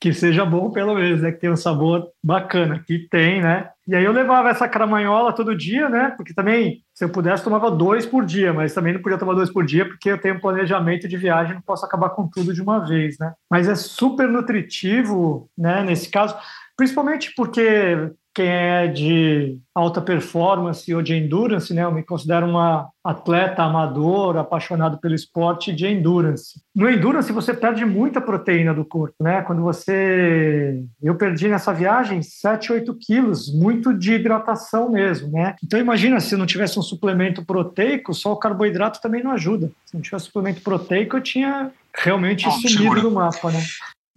que 0.00 0.14
seja 0.14 0.46
bom 0.46 0.70
pelo 0.70 0.94
menos, 0.94 1.20
né? 1.20 1.32
Que 1.32 1.40
tenha 1.40 1.52
um 1.52 1.56
sabor 1.56 2.08
bacana, 2.24 2.82
que 2.86 3.06
tem, 3.10 3.42
né? 3.42 3.68
E 3.86 3.94
aí 3.94 4.04
eu 4.04 4.12
levava 4.12 4.48
essa 4.48 4.68
caramanhola 4.68 5.32
todo 5.32 5.56
dia, 5.56 5.88
né? 5.88 6.12
Porque 6.16 6.34
também, 6.34 6.82
se 6.92 7.04
eu 7.04 7.08
pudesse, 7.08 7.44
tomava 7.44 7.70
dois 7.70 8.04
por 8.04 8.24
dia, 8.24 8.52
mas 8.52 8.74
também 8.74 8.92
não 8.92 9.00
podia 9.00 9.18
tomar 9.18 9.34
dois 9.34 9.50
por 9.50 9.64
dia, 9.64 9.86
porque 9.86 10.10
eu 10.10 10.18
tenho 10.18 10.34
um 10.34 10.40
planejamento 10.40 11.06
de 11.06 11.16
viagem, 11.16 11.54
não 11.54 11.62
posso 11.62 11.86
acabar 11.86 12.10
com 12.10 12.28
tudo 12.28 12.52
de 12.52 12.60
uma 12.60 12.84
vez, 12.84 13.16
né? 13.18 13.32
Mas 13.48 13.68
é 13.68 13.76
super 13.76 14.28
nutritivo, 14.28 15.48
né? 15.56 15.84
Nesse 15.84 16.10
caso, 16.10 16.36
principalmente 16.76 17.32
porque 17.36 18.10
quem 18.36 18.46
é 18.46 18.86
de 18.86 19.56
alta 19.74 19.98
performance 19.98 20.94
ou 20.94 21.00
de 21.00 21.14
endurance, 21.14 21.72
né? 21.72 21.84
Eu 21.84 21.90
me 21.90 22.02
considero 22.02 22.46
uma 22.46 22.90
atleta 23.02 23.62
amador, 23.62 24.36
apaixonado 24.36 24.98
pelo 24.98 25.14
esporte 25.14 25.72
de 25.72 25.86
endurance. 25.86 26.60
No 26.74 26.90
endurance 26.90 27.32
você 27.32 27.54
perde 27.54 27.86
muita 27.86 28.20
proteína 28.20 28.74
do 28.74 28.84
corpo, 28.84 29.14
né? 29.22 29.40
Quando 29.40 29.62
você, 29.62 30.84
eu 31.02 31.14
perdi 31.14 31.48
nessa 31.48 31.72
viagem 31.72 32.20
7, 32.20 32.74
8 32.74 32.94
quilos, 33.00 33.50
muito 33.54 33.94
de 33.94 34.12
hidratação 34.12 34.90
mesmo, 34.90 35.32
né? 35.32 35.56
Então 35.64 35.80
imagina 35.80 36.20
se 36.20 36.36
não 36.36 36.44
tivesse 36.44 36.78
um 36.78 36.82
suplemento 36.82 37.42
proteico, 37.42 38.12
só 38.12 38.34
o 38.34 38.38
carboidrato 38.38 39.00
também 39.00 39.22
não 39.22 39.30
ajuda. 39.30 39.70
Se 39.86 39.94
não 39.94 40.02
tivesse 40.02 40.26
suplemento 40.26 40.60
proteico, 40.60 41.16
eu 41.16 41.22
tinha 41.22 41.70
realmente 41.94 42.46
sumido 42.50 43.00
do 43.00 43.10
mapa, 43.10 43.50
né? 43.50 43.62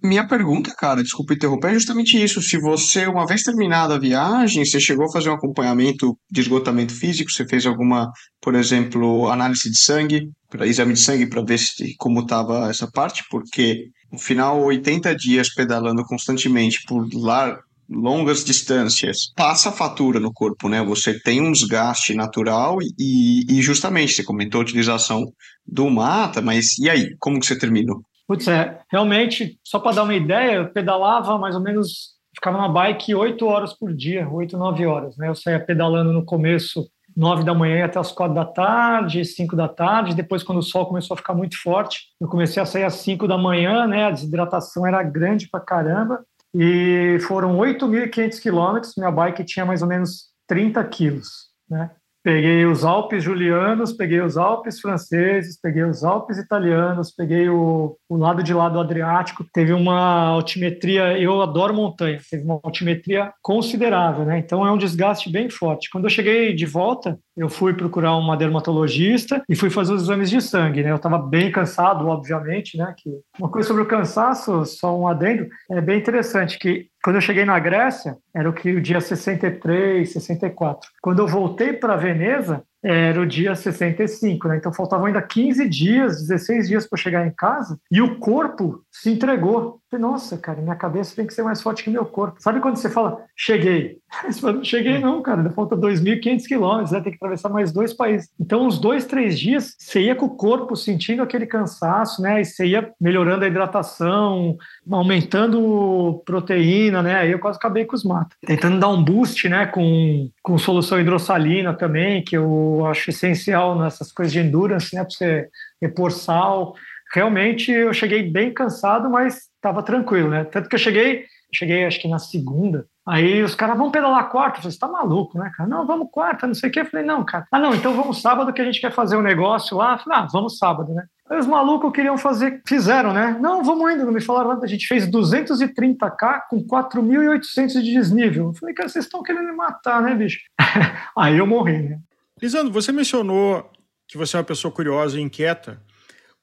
Minha 0.01 0.25
pergunta, 0.25 0.73
cara, 0.77 1.03
desculpa 1.03 1.33
interromper, 1.33 1.71
é 1.71 1.73
justamente 1.73 2.21
isso. 2.21 2.41
Se 2.41 2.57
você, 2.57 3.05
uma 3.05 3.25
vez 3.25 3.43
terminada 3.43 3.95
a 3.95 3.99
viagem, 3.99 4.63
você 4.63 4.79
chegou 4.79 5.05
a 5.05 5.11
fazer 5.11 5.29
um 5.29 5.33
acompanhamento 5.33 6.17
de 6.31 6.39
esgotamento 6.39 6.93
físico, 6.93 7.29
você 7.29 7.45
fez 7.45 7.65
alguma, 7.65 8.09
por 8.41 8.55
exemplo, 8.55 9.29
análise 9.29 9.69
de 9.69 9.77
sangue, 9.77 10.29
exame 10.61 10.93
de 10.93 10.99
sangue 10.99 11.27
para 11.27 11.43
ver 11.43 11.57
se, 11.57 11.95
como 11.97 12.21
estava 12.21 12.69
essa 12.69 12.89
parte, 12.89 13.23
porque 13.29 13.89
no 14.11 14.17
final, 14.17 14.63
80 14.63 15.13
dias 15.15 15.53
pedalando 15.53 16.03
constantemente 16.05 16.79
por 16.87 17.05
lá, 17.13 17.57
longas 17.89 18.43
distâncias, 18.43 19.31
passa 19.35 19.71
fatura 19.71 20.19
no 20.19 20.31
corpo, 20.31 20.69
né? 20.69 20.83
Você 20.83 21.19
tem 21.19 21.41
um 21.41 21.51
desgaste 21.51 22.13
natural 22.13 22.77
e, 22.97 23.45
e 23.49 23.61
justamente, 23.61 24.13
você 24.13 24.23
comentou 24.23 24.61
a 24.61 24.63
utilização 24.63 25.25
do 25.65 25.89
mata, 25.89 26.41
mas 26.41 26.77
e 26.77 26.89
aí, 26.89 27.15
como 27.19 27.39
que 27.39 27.45
você 27.45 27.57
terminou? 27.57 28.01
Putz, 28.29 28.47
é, 28.47 28.79
realmente, 28.91 29.59
só 29.63 29.79
para 29.79 29.95
dar 29.95 30.03
uma 30.03 30.13
ideia, 30.13 30.57
eu 30.57 30.69
pedalava 30.69 31.35
mais 31.39 31.55
ou 31.55 31.61
menos, 31.63 32.11
ficava 32.35 32.59
na 32.59 32.69
bike 32.69 33.15
oito 33.15 33.47
horas 33.47 33.73
por 33.73 33.91
dia, 33.91 34.29
oito, 34.29 34.55
nove 34.55 34.85
horas. 34.85 35.17
Né? 35.17 35.29
Eu 35.29 35.33
saía 35.33 35.59
pedalando 35.59 36.13
no 36.13 36.23
começo, 36.23 36.87
nove 37.17 37.43
da 37.43 37.55
manhã 37.55 37.83
até 37.83 37.97
as 37.97 38.11
quatro 38.11 38.35
da 38.35 38.45
tarde, 38.45 39.25
cinco 39.25 39.55
da 39.55 39.67
tarde. 39.67 40.13
Depois, 40.13 40.43
quando 40.43 40.59
o 40.59 40.63
sol 40.63 40.85
começou 40.85 41.15
a 41.15 41.17
ficar 41.17 41.33
muito 41.33 41.59
forte, 41.59 42.01
eu 42.21 42.27
comecei 42.27 42.61
a 42.61 42.67
sair 42.67 42.83
às 42.83 42.97
cinco 42.97 43.27
da 43.27 43.35
manhã, 43.35 43.87
né? 43.87 44.05
A 44.05 44.11
desidratação 44.11 44.85
era 44.85 45.01
grande 45.01 45.49
pra 45.49 45.59
caramba. 45.59 46.23
E 46.53 47.17
foram 47.27 47.57
8.500 47.57 48.39
quilômetros, 48.39 48.93
minha 48.95 49.09
bike 49.09 49.43
tinha 49.43 49.65
mais 49.65 49.81
ou 49.81 49.87
menos 49.87 50.25
30 50.47 50.83
quilos, 50.83 51.47
né? 51.67 51.89
Peguei 52.21 52.65
os 52.65 52.83
Alpes 52.83 53.23
julianos, 53.23 53.93
peguei 53.93 54.19
os 54.19 54.35
Alpes 54.35 54.81
franceses, 54.81 55.57
peguei 55.61 55.83
os 55.83 56.03
Alpes 56.03 56.37
italianos, 56.37 57.11
peguei 57.11 57.47
o, 57.47 57.97
o 58.09 58.17
lado 58.17 58.43
de 58.43 58.53
lá 58.53 58.67
do 58.67 58.79
Adriático. 58.79 59.45
Teve 59.53 59.71
uma 59.71 60.27
altimetria, 60.27 61.17
eu 61.17 61.41
adoro 61.41 61.73
montanha, 61.73 62.19
teve 62.29 62.43
uma 62.43 62.59
altimetria 62.61 63.31
considerável, 63.41 64.25
né? 64.25 64.37
Então 64.37 64.67
é 64.67 64.71
um 64.71 64.77
desgaste 64.77 65.31
bem 65.31 65.49
forte. 65.49 65.89
Quando 65.89 66.05
eu 66.05 66.09
cheguei 66.09 66.53
de 66.53 66.65
volta, 66.65 67.17
eu 67.39 67.47
fui 67.47 67.73
procurar 67.73 68.17
uma 68.17 68.35
dermatologista 68.35 69.41
e 69.47 69.55
fui 69.55 69.69
fazer 69.69 69.93
os 69.93 70.03
exames 70.03 70.29
de 70.29 70.41
sangue, 70.41 70.83
né? 70.83 70.91
Eu 70.91 70.97
estava 70.97 71.17
bem 71.17 71.49
cansado, 71.49 72.05
obviamente, 72.05 72.77
né? 72.77 72.93
Que 72.97 73.09
uma 73.39 73.49
coisa 73.49 73.65
sobre 73.65 73.81
o 73.81 73.87
cansaço, 73.87 74.65
só 74.65 74.99
um 74.99 75.07
adendo, 75.07 75.47
é 75.71 75.79
bem 75.79 75.97
interessante 75.97 76.59
que 76.59 76.87
quando 77.01 77.15
eu 77.15 77.21
cheguei 77.21 77.45
na 77.45 77.57
Grécia, 77.57 78.17
era 78.35 78.49
o 78.49 78.53
que 78.53 78.75
o 78.75 78.81
dia 78.81 78.99
63, 78.99 80.11
64. 80.11 80.89
Quando 81.01 81.19
eu 81.19 81.27
voltei 81.27 81.71
para 81.71 81.95
Veneza, 81.95 82.61
era 82.83 83.19
o 83.19 83.25
dia 83.25 83.55
65, 83.55 84.47
né? 84.47 84.57
Então 84.57 84.73
faltavam 84.73 85.05
ainda 85.05 85.21
15 85.21 85.67
dias, 85.67 86.27
16 86.27 86.67
dias 86.67 86.87
para 86.87 86.97
chegar 86.97 87.27
em 87.27 87.31
casa 87.31 87.77
e 87.91 88.01
o 88.01 88.17
corpo 88.17 88.83
se 88.91 89.11
entregou. 89.11 89.79
Falei, 89.89 90.05
Nossa, 90.05 90.37
cara, 90.37 90.61
minha 90.61 90.75
cabeça 90.75 91.15
tem 91.15 91.25
que 91.25 91.33
ser 91.33 91.43
mais 91.43 91.61
forte 91.61 91.83
que 91.83 91.89
meu 91.89 92.05
corpo. 92.05 92.41
Sabe 92.41 92.59
quando 92.59 92.77
você 92.77 92.89
fala, 92.89 93.23
cheguei? 93.35 93.97
Você 94.29 94.41
fala, 94.41 94.53
não 94.53 94.63
cheguei 94.63 94.97
não, 94.97 95.21
cara, 95.21 95.49
falta 95.51 95.77
2.500 95.77 96.43
quilômetros, 96.47 96.91
né? 96.91 96.99
tem 96.99 97.11
que 97.11 97.17
atravessar 97.17 97.49
mais 97.49 97.71
dois 97.71 97.93
países. 97.93 98.29
Então, 98.39 98.65
uns 98.65 98.79
dois, 98.79 99.05
três 99.05 99.39
dias, 99.39 99.75
você 99.77 100.01
ia 100.01 100.15
com 100.15 100.25
o 100.25 100.35
corpo 100.35 100.75
sentindo 100.75 101.21
aquele 101.21 101.45
cansaço, 101.45 102.21
né? 102.21 102.41
E 102.41 102.45
você 102.45 102.65
ia 102.65 102.91
melhorando 102.99 103.45
a 103.45 103.47
hidratação, 103.47 104.57
aumentando 104.89 106.23
proteína, 106.25 107.03
né? 107.03 107.15
Aí 107.15 107.31
eu 107.31 107.39
quase 107.39 107.57
acabei 107.57 107.85
com 107.85 107.95
os 107.95 108.03
matos. 108.03 108.35
Tentando 108.45 108.79
dar 108.79 108.89
um 108.89 109.03
boost, 109.03 109.47
né? 109.47 109.67
Com, 109.67 110.29
com 110.41 110.57
solução 110.57 110.99
hidrossalina 110.99 111.73
também, 111.73 112.23
que 112.23 112.35
eu 112.35 112.68
acho 112.85 113.09
essencial 113.09 113.77
nessas 113.77 114.11
coisas 114.11 114.31
de 114.31 114.39
endurance, 114.39 114.95
né? 114.95 115.03
Para 115.03 115.11
você 115.11 115.49
repor 115.81 116.11
sal. 116.11 116.75
Realmente 117.13 117.71
eu 117.71 117.93
cheguei 117.93 118.29
bem 118.29 118.53
cansado, 118.53 119.09
mas 119.09 119.49
estava 119.55 119.81
tranquilo, 119.83 120.29
né? 120.29 120.43
Tanto 120.43 120.69
que 120.69 120.75
eu 120.75 120.79
cheguei, 120.79 121.25
cheguei 121.53 121.85
acho 121.85 121.99
que 121.99 122.07
na 122.07 122.19
segunda. 122.19 122.85
Aí 123.07 123.41
os 123.41 123.55
caras 123.55 123.75
vão 123.75 123.89
pedalar 123.89 124.29
quarta. 124.29 124.59
Eu 124.59 124.61
falei, 124.61 124.71
você 124.71 124.79
tá 124.79 124.87
maluco, 124.87 125.39
né, 125.39 125.51
cara? 125.57 125.67
Não, 125.67 125.85
vamos 125.85 126.09
quarta, 126.11 126.45
não 126.45 126.53
sei 126.53 126.69
o 126.69 126.71
quê. 126.71 126.81
Eu 126.81 126.85
falei, 126.85 127.03
não, 127.03 127.25
cara. 127.25 127.47
Ah, 127.51 127.59
não, 127.59 127.73
então 127.73 127.95
vamos 127.95 128.21
sábado 128.21 128.53
que 128.53 128.61
a 128.61 128.65
gente 128.65 128.79
quer 128.79 128.91
fazer 128.91 129.17
um 129.17 129.21
negócio 129.21 129.75
lá. 129.75 129.93
Eu 129.93 129.97
falei, 129.97 130.19
ah, 130.19 130.27
vamos 130.31 130.59
sábado, 130.59 130.93
né? 130.93 131.05
Aí 131.27 131.39
os 131.39 131.47
malucos 131.47 131.91
queriam 131.91 132.17
fazer, 132.17 132.61
fizeram, 132.67 133.11
né? 133.13 133.37
Não, 133.39 133.63
vamos 133.63 133.87
ainda, 133.87 134.05
não 134.05 134.11
me 134.11 134.21
falaram 134.21 134.49
nada. 134.49 134.65
A 134.65 134.69
gente 134.69 134.85
fez 134.85 135.09
230k 135.09 136.41
com 136.49 136.63
4.800 136.63 137.81
de 137.81 137.93
desnível. 137.93 138.47
Eu 138.47 138.53
falei, 138.53 138.75
cara, 138.75 138.89
vocês 138.89 139.05
estão 139.05 139.23
querendo 139.23 139.47
me 139.47 139.55
matar, 139.55 140.01
né, 140.01 140.13
bicho? 140.13 140.39
Aí 141.17 141.37
eu 141.37 141.47
morri, 141.47 141.89
né? 141.89 141.99
Lisandro, 142.41 142.71
você 142.71 142.91
mencionou 142.91 143.69
que 144.07 144.17
você 144.17 144.37
é 144.37 144.39
uma 144.39 144.45
pessoa 144.45 144.71
curiosa 144.71 145.19
e 145.19 145.21
inquieta. 145.21 145.81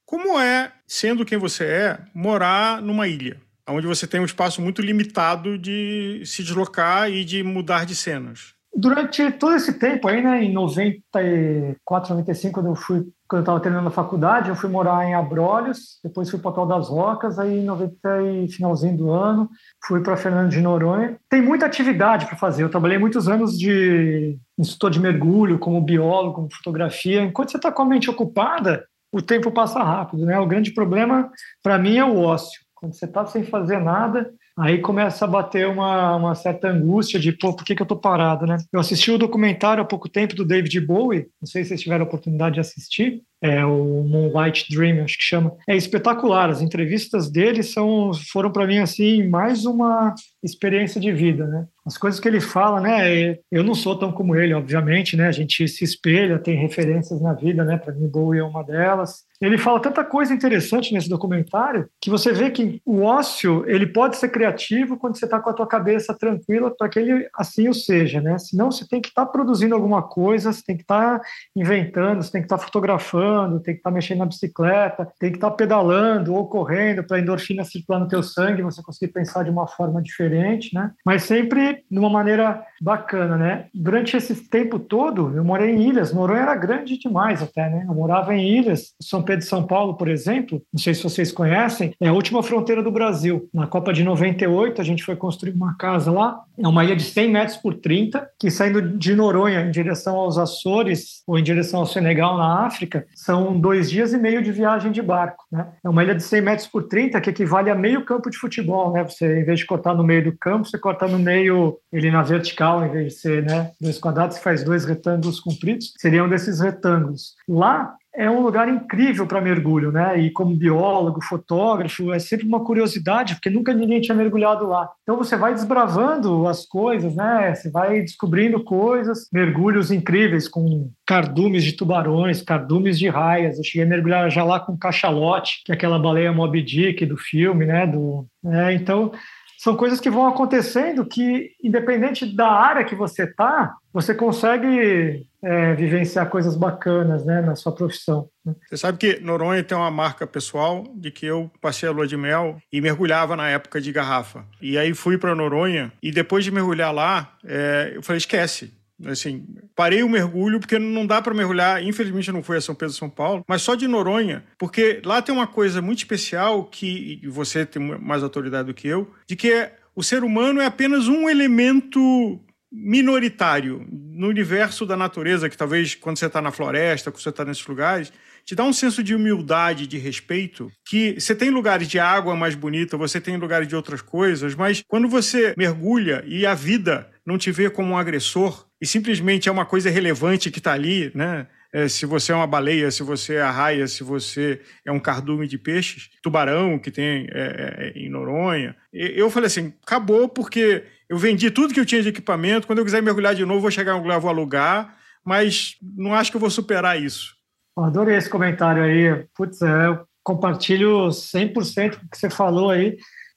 Como 0.05 0.39
é, 0.39 0.73
sendo 0.87 1.25
quem 1.25 1.39
você 1.39 1.65
é, 1.65 2.05
morar 2.15 2.81
numa 2.83 3.09
ilha, 3.09 3.41
onde 3.69 3.87
você 3.87 4.07
tem 4.07 4.21
um 4.21 4.25
espaço 4.25 4.61
muito 4.61 4.83
limitado 4.83 5.59
de 5.59 6.23
se 6.25 6.43
deslocar 6.43 7.11
e 7.11 7.25
de 7.25 7.43
mudar 7.43 7.85
de 7.85 7.97
cenas? 7.97 8.56
Durante 8.79 9.31
todo 9.33 9.55
esse 9.55 9.73
tempo 9.79 10.07
aí, 10.07 10.23
né, 10.23 10.45
em 10.45 10.53
94, 10.53 12.11
95, 12.11 12.53
quando 12.53 12.67
eu 12.67 12.75
fui, 12.75 13.07
quando 13.27 13.39
eu 13.39 13.41
estava 13.41 13.61
terminando 13.61 13.87
a 13.87 13.91
faculdade, 13.91 14.51
eu 14.51 14.55
fui 14.55 14.69
morar 14.69 15.03
em 15.07 15.15
Abrolhos, 15.15 15.99
depois 16.05 16.29
fui 16.29 16.39
para 16.39 16.53
Tal 16.53 16.67
das 16.67 16.91
Rocas, 16.91 17.39
aí 17.39 17.61
em 17.61 17.65
90 17.65 18.23
e 18.23 18.49
finalzinho 18.53 18.95
do 18.95 19.11
ano, 19.11 19.49
fui 19.87 20.03
para 20.03 20.17
Fernando 20.19 20.51
de 20.51 20.61
Noronha. 20.61 21.17
Tem 21.31 21.41
muita 21.41 21.65
atividade 21.65 22.27
para 22.27 22.37
fazer. 22.37 22.65
Eu 22.65 22.69
trabalhei 22.69 22.99
muitos 22.99 23.29
anos 23.29 23.59
de 23.59 24.39
instrutor 24.59 24.91
de 24.91 25.01
mergulho, 25.01 25.59
como 25.59 25.81
biólogo, 25.81 26.35
como 26.35 26.55
fotografia. 26.55 27.23
Enquanto 27.23 27.53
você 27.53 27.57
está 27.57 27.73
com 27.73 27.81
a 27.81 27.87
mente 27.87 28.11
ocupada, 28.11 28.85
o 29.11 29.23
tempo 29.23 29.51
passa 29.51 29.83
rápido, 29.83 30.27
né? 30.27 30.39
O 30.39 30.47
grande 30.47 30.75
problema 30.75 31.31
para 31.63 31.79
mim 31.79 31.97
é 31.97 32.05
o 32.05 32.19
ócio. 32.19 32.61
Quando 32.75 32.93
você 32.93 33.07
está 33.07 33.25
sem 33.25 33.43
fazer 33.43 33.79
nada, 33.79 34.31
aí 34.59 34.81
começa 34.81 35.25
a 35.25 35.29
bater 35.29 35.67
uma, 35.69 36.17
uma 36.17 36.35
certa 36.35 36.69
angústia 36.69 37.21
de, 37.21 37.33
pô, 37.33 37.55
por 37.55 37.65
que, 37.65 37.75
que 37.75 37.83
eu 37.83 37.85
estou 37.85 37.99
parado, 37.99 38.47
né? 38.47 38.57
Eu 38.73 38.81
assisti 38.81 39.11
o 39.11 39.19
documentário 39.19 39.83
há 39.83 39.87
pouco 39.87 40.09
tempo 40.09 40.35
do 40.35 40.47
David 40.47 40.81
Bowie, 40.81 41.27
não 41.41 41.47
sei 41.47 41.63
se 41.63 41.69
vocês 41.69 41.83
tiveram 41.83 42.05
a 42.05 42.09
oportunidade 42.09 42.55
de 42.55 42.61
assistir, 42.61 43.23
é 43.43 43.65
o 43.65 44.03
Moonlight 44.03 44.67
Dream, 44.75 45.05
acho 45.05 45.19
que 45.19 45.25
chama. 45.25 45.53
É 45.69 45.77
espetacular, 45.77 46.49
as 46.49 46.63
entrevistas 46.63 47.31
dele 47.31 47.63
são, 47.63 48.13
foram 48.33 48.51
para 48.51 48.67
mim, 48.67 48.79
assim, 48.79 49.29
mais 49.29 49.67
uma 49.67 50.15
experiência 50.43 51.01
de 51.01 51.13
vida, 51.13 51.47
né? 51.47 51.67
As 51.85 51.99
coisas 51.99 52.19
que 52.19 52.27
ele 52.27 52.41
fala, 52.41 52.81
né? 52.81 53.37
Eu 53.53 53.63
não 53.63 53.75
sou 53.75 53.97
tão 53.97 54.11
como 54.11 54.35
ele, 54.35 54.55
obviamente, 54.55 55.17
né? 55.17 55.29
A 55.29 55.33
gente 55.33 55.69
se 55.69 55.85
espelha, 55.85 56.39
tem 56.39 56.57
referências 56.57 57.21
na 57.21 57.35
vida, 57.35 57.63
né? 57.65 57.77
Para 57.77 57.93
mim, 57.93 58.09
Bowie 58.09 58.41
é 58.41 58.45
uma 58.45 58.65
delas. 58.65 59.26
Ele 59.41 59.59
fala 59.59 59.81
tanta 59.81 60.05
coisa 60.05 60.33
interessante 60.33 60.93
nesse 60.93 61.09
documentário 61.09 61.89
que 62.01 62.11
você 62.11 62.33
vê 62.33 62.51
que 62.51 62.81
o 62.85 63.03
ócio 63.03 63.65
ele 63.67 63.87
pode 63.87 64.17
ser 64.17 64.29
criativo 64.29 64.97
quando 64.97 65.19
você 65.19 65.25
está 65.25 65.41
com 65.41 65.51
a 65.51 65.53
tua 65.53 65.67
cabeça 65.67 66.15
tranquila 66.15 66.75
para 66.77 66.89
que 66.89 66.99
ele 66.99 67.29
assim 67.35 67.69
o 67.69 67.75
seja, 67.75 68.21
né? 68.21 68.39
Senão 68.39 68.71
você 68.71 68.87
tem 68.87 69.01
que 69.01 69.09
estar 69.09 69.27
tá 69.27 69.31
produzindo 69.31 69.75
alguma 69.75 70.03
coisa, 70.03 70.53
você 70.53 70.63
tem 70.65 70.77
que 70.77 70.83
estar 70.83 71.19
tá 71.19 71.25
inventando, 71.55 72.23
você 72.23 72.33
tem 72.33 72.41
que 72.41 72.47
estar 72.47 72.59
tá 72.59 72.65
fotografando, 72.65 73.61
tem 73.61 73.75
que 73.75 73.81
estar 73.81 73.91
tá 73.91 73.95
mexendo 73.95 74.19
na 74.19 74.27
bicicleta, 74.27 75.09
tem 75.19 75.31
que 75.31 75.37
estar 75.37 75.51
tá 75.51 75.57
pedalando 75.57 76.35
ou 76.35 76.49
correndo 76.49 77.05
para 77.05 77.17
a 77.17 77.21
endorfina 77.21 77.65
circular 77.65 78.01
no 78.01 78.09
teu 78.09 78.23
sangue, 78.23 78.63
você 78.63 78.83
conseguir 78.83 79.13
pensar 79.13 79.43
de 79.43 79.51
uma 79.51 79.67
forma 79.67 80.03
diferente, 80.03 80.75
né? 80.75 80.93
Mas 81.05 81.25
sempre 81.25 81.85
de 81.91 81.99
uma 81.99 82.11
maneira 82.11 82.65
bacana, 82.81 83.37
né? 83.37 83.67
Durante 83.75 84.17
esse 84.17 84.49
tempo 84.49 84.79
todo, 84.79 85.33
eu 85.37 85.45
morei 85.45 85.71
em 85.71 85.89
ilhas. 85.89 86.13
Noronha 86.13 86.43
era 86.43 86.55
grande 86.55 86.99
demais 86.99 87.43
até, 87.43 87.69
né? 87.69 87.85
Eu 87.89 87.95
morava 87.95 88.35
em 88.35 88.59
ilhas. 88.59 88.95
São 89.01 89.23
Pedro 89.27 89.45
São 89.45 89.67
Paulo, 89.67 89.95
por 89.95 90.09
exemplo, 90.09 90.63
não 90.73 90.81
sei 90.81 90.95
se 90.95 91.03
vocês 91.03 91.31
conhecem, 91.31 91.93
é 92.01 92.09
a 92.09 92.13
última 92.13 92.43
fronteira 92.43 92.83
do 92.83 92.91
Brasil. 92.91 93.49
Na 93.53 93.67
Copa 93.67 93.93
de 93.93 94.03
98, 94.03 94.81
a 94.81 94.85
gente 94.85 95.05
foi 95.05 95.17
construir 95.17 95.53
uma 95.53 95.77
casa 95.77 96.11
lá. 96.11 96.41
É 96.59 96.67
uma 96.67 96.83
ilha 96.85 96.97
de 96.97 97.03
100 97.03 97.31
metros 97.31 97.57
por 97.59 97.75
30, 97.75 98.27
que 98.41 98.51
saindo 98.51 98.81
de 98.81 99.15
Noronha 99.15 99.61
em 99.61 99.71
direção 99.71 100.17
aos 100.17 100.39
Açores 100.39 101.23
ou 101.27 101.39
em 101.39 101.43
direção 101.43 101.81
ao 101.81 101.87
Senegal, 101.87 102.39
na 102.39 102.65
África, 102.65 103.07
são 103.15 103.59
dois 103.61 103.91
dias 103.91 104.13
e 104.13 104.19
meio 104.19 104.43
de 104.43 104.53
viagem 104.53 104.91
de 104.91 105.03
barco, 105.03 105.45
né? 105.53 105.69
É 105.85 105.89
uma 105.89 106.03
ilha 106.03 106.15
de 106.15 106.23
100 106.23 106.41
metros 106.41 106.67
por 106.67 106.85
30, 106.85 107.21
que 107.21 107.31
equivale 107.31 107.69
a 107.69 107.75
meio 107.75 108.05
campo 108.05 108.31
de 108.31 108.39
futebol, 108.39 108.93
né? 108.93 109.05
Você, 109.05 109.41
em 109.41 109.45
vez 109.45 109.59
de 109.59 109.67
cortar 109.67 109.95
no 109.95 110.05
meio 110.05 110.25
do 110.25 110.37
campo, 110.39 110.67
você 110.67 110.79
corta 110.79 111.07
no 111.07 111.19
meio, 111.19 111.79
ele 111.93 112.11
na 112.11 112.23
vertical, 112.23 112.85
em 112.85 112.91
vez 112.91 113.15
de 113.15 113.21
ser 113.21 113.43
né, 113.43 113.73
dois 113.81 113.99
quadrados, 113.99 114.37
você 114.37 114.43
faz 114.43 114.63
dois 114.63 114.85
retângulos 114.85 115.41
compridos, 115.41 115.93
seriam 115.99 116.29
desses 116.29 116.61
retângulos. 116.61 117.35
Lá 117.49 117.95
é 118.17 118.31
um 118.31 118.41
lugar 118.41 118.69
incrível 118.69 119.27
para 119.27 119.41
mergulho, 119.41 119.93
né? 119.93 120.19
E 120.19 120.31
como 120.31 120.57
biólogo, 120.57 121.23
fotógrafo, 121.23 122.13
é 122.13 122.19
sempre 122.19 122.47
uma 122.47 122.65
curiosidade, 122.65 123.35
porque 123.35 123.51
nunca 123.51 123.75
ninguém 123.75 124.01
tinha 124.01 124.17
mergulhado 124.17 124.67
lá. 124.67 124.89
Então 125.03 125.17
você 125.17 125.37
vai 125.37 125.53
desbravando 125.53 126.47
as 126.47 126.65
coisas, 126.65 127.15
né? 127.15 127.55
Você 127.55 127.71
vai 127.71 128.01
descobrindo 128.01 128.65
coisas, 128.65 129.29
mergulhos 129.33 129.91
incríveis 129.91 130.49
com 130.49 130.91
cardumes 131.07 131.63
de 131.63 131.73
tubarões, 131.73 132.43
cardumes 132.43 132.99
de 132.99 133.09
raias. 133.09 133.59
Eu 133.59 133.65
cheguei 133.65 133.85
a 133.85 133.89
mergulhar 133.89 134.31
já 134.31 134.43
lá 134.43 134.59
com 134.59 134.77
cachalote, 134.77 135.63
que 135.65 135.73
é 135.73 135.75
aquela 135.75 135.99
baleia 135.99 136.33
Moby 136.33 136.63
Dick 136.63 137.05
do 137.05 137.17
filme, 137.17 137.67
né? 137.67 137.87
Do, 137.87 138.27
é, 138.47 138.73
então 138.73 139.13
são 139.57 139.77
coisas 139.77 140.01
que 140.01 140.11
vão 140.11 140.27
acontecendo 140.27 141.05
que, 141.05 141.53
independente 141.63 142.27
da 142.27 142.49
área 142.49 142.85
que 142.85 142.95
você 142.95 143.25
está, 143.25 143.75
você 143.93 144.15
consegue 144.15 145.27
é, 145.43 145.75
vivenciar 145.75 146.29
coisas 146.29 146.57
bacanas 146.57 147.25
né, 147.25 147.41
na 147.41 147.55
sua 147.55 147.73
profissão. 147.73 148.29
Né? 148.45 148.55
Você 148.69 148.77
sabe 148.77 148.99
que 148.99 149.21
Noronha 149.21 149.65
tem 149.65 149.77
uma 149.77 149.91
marca 149.91 150.27
pessoal 150.27 150.85
de 150.95 151.11
que 151.11 151.25
eu 151.25 151.51
passei 151.61 151.89
a 151.89 151.93
lua 151.93 152.07
de 152.07 152.17
mel 152.17 152.59
e 152.73 152.81
mergulhava 152.81 153.35
na 153.37 153.49
época 153.49 153.81
de 153.81 153.91
garrafa. 153.93 154.45
E 154.61 154.77
aí 154.77 154.93
fui 154.93 155.17
para 155.17 155.35
Noronha 155.35 155.93
e 156.03 156.11
depois 156.13 156.45
de 156.45 156.51
mergulhar 156.51 156.93
lá, 156.93 157.33
é, 157.45 157.93
eu 157.95 158.03
falei, 158.03 158.19
esquece, 158.19 158.75
Assim, 159.05 159.45
parei 159.75 160.03
o 160.03 160.09
mergulho 160.09 160.59
porque 160.59 160.79
não 160.79 161.07
dá 161.07 161.21
para 161.21 161.35
mergulhar. 161.35 161.83
Infelizmente, 161.83 162.33
não 162.33 162.43
fui 162.43 162.57
a 162.57 162.61
São 162.61 162.75
Pedro 162.75 162.95
São 162.95 163.11
Paulo, 163.11 163.45
mas 163.47 163.63
só 163.63 163.75
de 163.75 163.87
Noronha, 163.87 164.45
porque 164.59 165.03
lá 165.05 165.21
tem 165.21 165.35
uma 165.35 165.47
coisa 165.47 165.83
muito 165.83 165.99
especial 165.99 166.65
que 166.65 167.21
você 167.29 167.67
tem 167.67 167.83
mais 168.01 168.23
autoridade 168.23 168.69
do 168.69 168.75
que 168.75 168.89
eu, 168.89 169.11
de 169.27 169.37
que 169.37 169.71
o 169.95 170.03
ser 170.03 170.25
humano 170.25 170.61
é 170.61 170.67
apenas 170.67 171.09
um 171.09 171.29
elemento 171.29 172.41
minoritário 172.71 173.87
no 173.91 174.29
universo 174.29 174.85
da 174.85 174.97
natureza, 174.97 175.49
que 175.49 175.57
talvez 175.57 175.95
quando 175.95 176.19
você 176.19 176.27
está 176.27 176.43
na 176.43 176.51
floresta, 176.51 177.11
quando 177.11 177.23
você 177.23 177.29
está 177.29 177.45
nesses 177.45 177.67
lugares, 177.67 178.13
te 178.45 178.55
dá 178.55 178.65
um 178.65 178.73
senso 178.73 179.03
de 179.03 179.15
humildade, 179.15 179.87
de 179.87 179.99
respeito, 179.99 180.71
que 180.85 181.19
você 181.19 181.35
tem 181.35 181.51
lugares 181.51 181.89
de 181.89 181.99
água 181.99 182.37
mais 182.37 182.55
bonita, 182.55 182.97
você 182.97 183.21
tem 183.21 183.37
lugares 183.37 183.67
de 183.67 183.75
outras 183.75 184.03
coisas, 184.03 184.55
mas 184.55 184.83
quando 184.87 185.09
você 185.09 185.55
mergulha 185.57 186.23
e 186.27 186.45
a 186.47 186.55
vida 186.55 187.11
não 187.25 187.39
te 187.39 187.51
vê 187.51 187.69
como 187.71 187.93
um 187.93 187.99
agressor, 187.99 188.66
e 188.81 188.87
simplesmente 188.87 189.49
é 189.49 189.53
uma 189.53 189.65
coisa 189.65 189.91
relevante 189.91 190.51
que 190.51 190.59
está 190.59 190.73
ali, 190.73 191.11
né? 191.15 191.47
É, 191.73 191.89
se 191.89 192.07
você 192.07 192.33
é 192.33 192.35
uma 192.35 192.47
baleia, 192.47 192.91
se 192.91 193.03
você 193.03 193.35
é 193.35 193.43
a 193.43 193.51
raia, 193.51 193.87
se 193.87 194.03
você 194.03 194.61
é 194.85 194.93
um 194.93 195.01
cardume 195.01 195.47
de 195.47 195.59
peixes, 195.59 196.09
tubarão 196.23 196.79
que 196.79 196.91
tem 196.91 197.27
é, 197.31 197.93
é, 197.95 197.99
em 197.99 198.09
Noronha. 198.09 198.75
Eu 198.93 199.31
falei 199.31 199.49
assim, 199.49 199.75
acabou 199.83 200.29
porque 200.29 200.85
eu 201.09 201.19
vendi 201.19 201.51
tudo 201.51 201.75
que 201.75 201.81
eu 201.81 201.85
tinha 201.85 202.03
de 202.03 202.09
equipamento. 202.09 202.67
Quando 202.67 202.79
eu 202.79 202.85
quiser 202.85 203.03
mergulhar 203.03 203.35
de 203.35 203.45
novo, 203.45 203.61
vou 203.61 203.71
chegar 203.71 203.93
em 203.93 203.97
um 203.97 204.03
lugar, 204.03 204.21
vou 204.21 204.31
alugar, 204.31 204.97
mas 205.25 205.77
não 205.83 206.15
acho 206.15 206.31
que 206.31 206.37
eu 206.37 206.41
vou 206.41 206.51
superar 206.51 207.01
isso. 207.01 207.35
Adorei 207.77 208.17
esse 208.17 208.31
comentário 208.31 208.83
aí. 208.83 209.27
Putz, 209.35 209.61
é, 209.61 209.87
eu 209.87 210.07
compartilho 210.23 211.09
100% 211.09 212.01
do 212.01 212.09
que 212.09 212.17
você 212.17 212.31
falou 212.31 212.71
aí. 212.71 212.97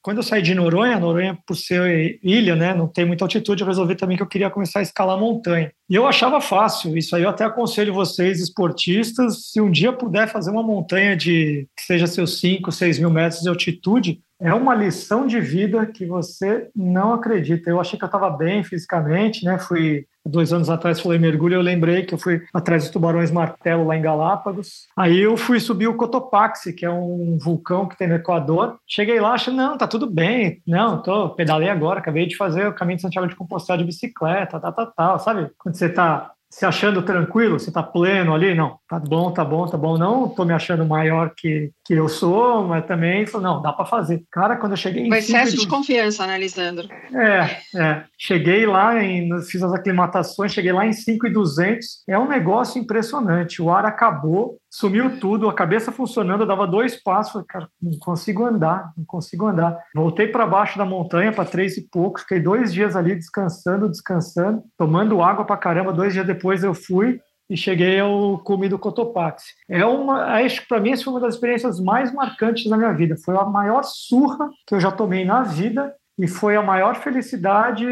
Quando 0.10 0.18
eu 0.18 0.24
saí 0.24 0.42
de 0.42 0.56
Noronha, 0.56 0.98
Noronha, 0.98 1.38
por 1.46 1.56
ser 1.56 2.20
ilha, 2.24 2.56
né, 2.56 2.74
não 2.74 2.88
tem 2.88 3.06
muita 3.06 3.24
altitude, 3.24 3.62
eu 3.62 3.68
resolvi 3.68 3.94
também 3.94 4.18
que 4.18 4.24
eu 4.24 4.28
queria 4.28 4.50
começar 4.50 4.80
a 4.80 4.82
escalar 4.82 5.20
montanha. 5.20 5.72
E 5.88 5.94
eu 5.94 6.08
achava 6.08 6.42
fácil, 6.42 6.98
isso 6.98 7.16
aí 7.16 7.22
eu 7.22 7.30
até 7.30 7.46
aconselho 7.46 7.94
vocês, 7.94 8.42
esportistas, 8.42 9.52
se 9.52 9.62
um 9.62 9.70
dia 9.70 9.94
puder 9.94 10.28
fazer 10.28 10.50
uma 10.50 10.64
montanha 10.64 11.16
de 11.16 11.68
que 11.78 11.84
seja 11.84 12.08
seus 12.08 12.40
5, 12.40 12.72
6 12.72 12.98
mil 12.98 13.12
metros 13.12 13.44
de 13.44 13.50
altitude, 13.50 14.20
é 14.42 14.52
uma 14.52 14.74
lição 14.74 15.28
de 15.28 15.40
vida 15.40 15.86
que 15.86 16.08
você 16.08 16.70
não 16.76 17.14
acredita. 17.14 17.70
Eu 17.70 17.80
achei 17.80 18.00
que 18.00 18.04
eu 18.04 18.08
estava 18.08 18.32
bem 18.32 18.64
fisicamente, 18.64 19.46
né? 19.46 19.60
Fui 19.60 20.08
dois 20.26 20.54
anos 20.54 20.70
atrás 20.70 21.00
falei 21.00 21.18
mergulho, 21.18 21.56
eu 21.56 21.62
lembrei 21.62 22.04
que 22.04 22.14
eu 22.14 22.18
fui 22.18 22.44
atrás 22.54 22.84
dos 22.84 22.92
tubarões 22.92 23.32
martelo 23.32 23.86
lá 23.86 23.96
em 23.98 24.02
Galápagos. 24.02 24.88
Aí 24.96 25.20
eu 25.20 25.38
fui 25.38 25.60
subir 25.60 25.88
o 25.88 25.96
Cotopaxi, 25.96 26.74
que 26.74 26.86
é 26.86 26.90
um 26.90 27.38
vulcão 27.38 27.88
que 27.88 27.98
tem 27.98 28.08
no 28.08 28.16
Equador. 28.16 28.78
Cheguei 28.88 29.20
lá, 29.20 29.34
achei, 29.34 29.54
não, 29.54 29.78
tá 29.78 29.88
tudo 29.88 30.10
bem. 30.10 30.62
Não, 30.66 31.02
tô, 31.02 31.30
pedalei 31.30 31.70
agora, 31.70 32.00
acabei 32.00 32.26
de 32.26 32.36
fazer 32.36 32.68
o 32.68 32.74
caminho 32.74 32.98
de 32.98 33.02
Santiago 33.04 33.28
de 33.28 33.36
Compostela 33.36 33.78
de 33.80 33.86
bicicleta, 33.86 34.60
tal, 34.60 34.74
tal, 34.74 34.94
tal, 34.96 35.20
sabe? 35.20 35.52
Quando 35.58 35.76
você 35.76 35.90
tá 35.90 36.32
se 36.50 36.66
achando 36.66 37.04
tranquilo, 37.04 37.60
você 37.60 37.72
tá 37.72 37.84
pleno 37.84 38.34
ali, 38.34 38.56
não, 38.56 38.80
tá 38.88 39.00
bom, 39.00 39.32
tá 39.32 39.46
bom, 39.46 39.68
tá 39.68 39.78
bom, 39.78 39.98
não 39.98 40.28
tô 40.28 40.44
me 40.44 40.54
achando 40.54 40.86
maior 40.86 41.32
que, 41.36 41.72
que 41.86 41.94
eu 41.94 42.10
sou, 42.10 42.68
mas 42.68 42.86
também, 42.86 43.26
não, 43.40 43.62
dá 43.62 43.72
para 43.72 43.86
fazer. 43.86 44.24
Cara, 44.32 44.58
quando 44.58 44.74
eu 44.74 44.78
cheguei 44.78 45.04
em... 45.04 45.12
O 45.12 45.16
excesso 45.16 45.56
de 45.56 45.68
confiança, 45.68 46.26
né, 46.26 46.40
Lisandro? 46.40 46.90
É, 47.14 47.80
é. 47.80 48.04
Cheguei 48.18 48.66
lá, 48.66 49.02
em, 49.04 49.30
fiz 49.44 49.62
as 49.62 49.74
aclimatações, 49.74 50.52
cheguei 50.52 50.72
lá 50.72 50.86
em 50.86 50.94
5,200, 50.94 52.04
é 52.08 52.18
um 52.18 52.28
negócio 52.28 52.82
impressionante, 52.82 53.62
o 53.62 53.70
ar 53.70 53.86
acabou, 53.86 54.58
sumiu 54.70 55.20
tudo, 55.20 55.50
a 55.50 55.54
cabeça 55.54 55.92
funcionando, 55.92 56.42
eu 56.42 56.48
dava 56.48 56.68
dois 56.68 56.96
passos, 57.02 57.34
falei, 57.34 57.48
cara, 57.48 57.70
não 57.82 57.98
consigo 57.98 58.46
andar, 58.46 58.92
não 58.96 59.04
consigo 59.04 59.48
andar. 59.48 59.78
Voltei 59.96 60.28
para 60.28 60.46
baixo 60.46 60.78
da 60.78 60.86
montanha, 60.86 61.34
para 61.34 61.46
três 61.46 61.76
e 61.78 61.82
poucos, 61.90 62.22
fiquei 62.22 62.40
dois 62.40 62.72
dias 62.72 62.96
ali 62.96 63.16
descansando, 63.16 63.90
descansando, 63.90 64.64
tomando 64.78 65.22
água 65.22 65.44
para 65.44 65.58
caramba. 65.58 65.92
Dois 65.92 66.14
dias 66.14 66.28
depois 66.28 66.64
eu 66.64 66.74
fui 66.74 67.20
e 67.50 67.58
cheguei 67.58 68.00
ao 68.00 68.38
cume 68.40 68.70
do 68.70 68.78
Cotopaxi. 68.78 69.54
É 69.68 69.84
uma, 69.84 70.26
acho 70.36 70.62
que 70.62 70.68
para 70.68 70.80
mim 70.80 70.92
essa 70.92 71.04
foi 71.04 71.14
uma 71.14 71.20
das 71.20 71.34
experiências 71.34 71.80
mais 71.80 72.14
marcantes 72.14 72.70
da 72.70 72.78
minha 72.78 72.94
vida. 72.94 73.16
Foi 73.26 73.36
a 73.36 73.44
maior 73.44 73.84
surra 73.84 74.50
que 74.68 74.76
eu 74.76 74.80
já 74.80 74.92
tomei 74.92 75.26
na 75.26 75.42
vida 75.42 75.96
e 76.18 76.28
foi 76.28 76.56
a 76.56 76.62
maior 76.62 76.96
felicidade, 76.98 77.86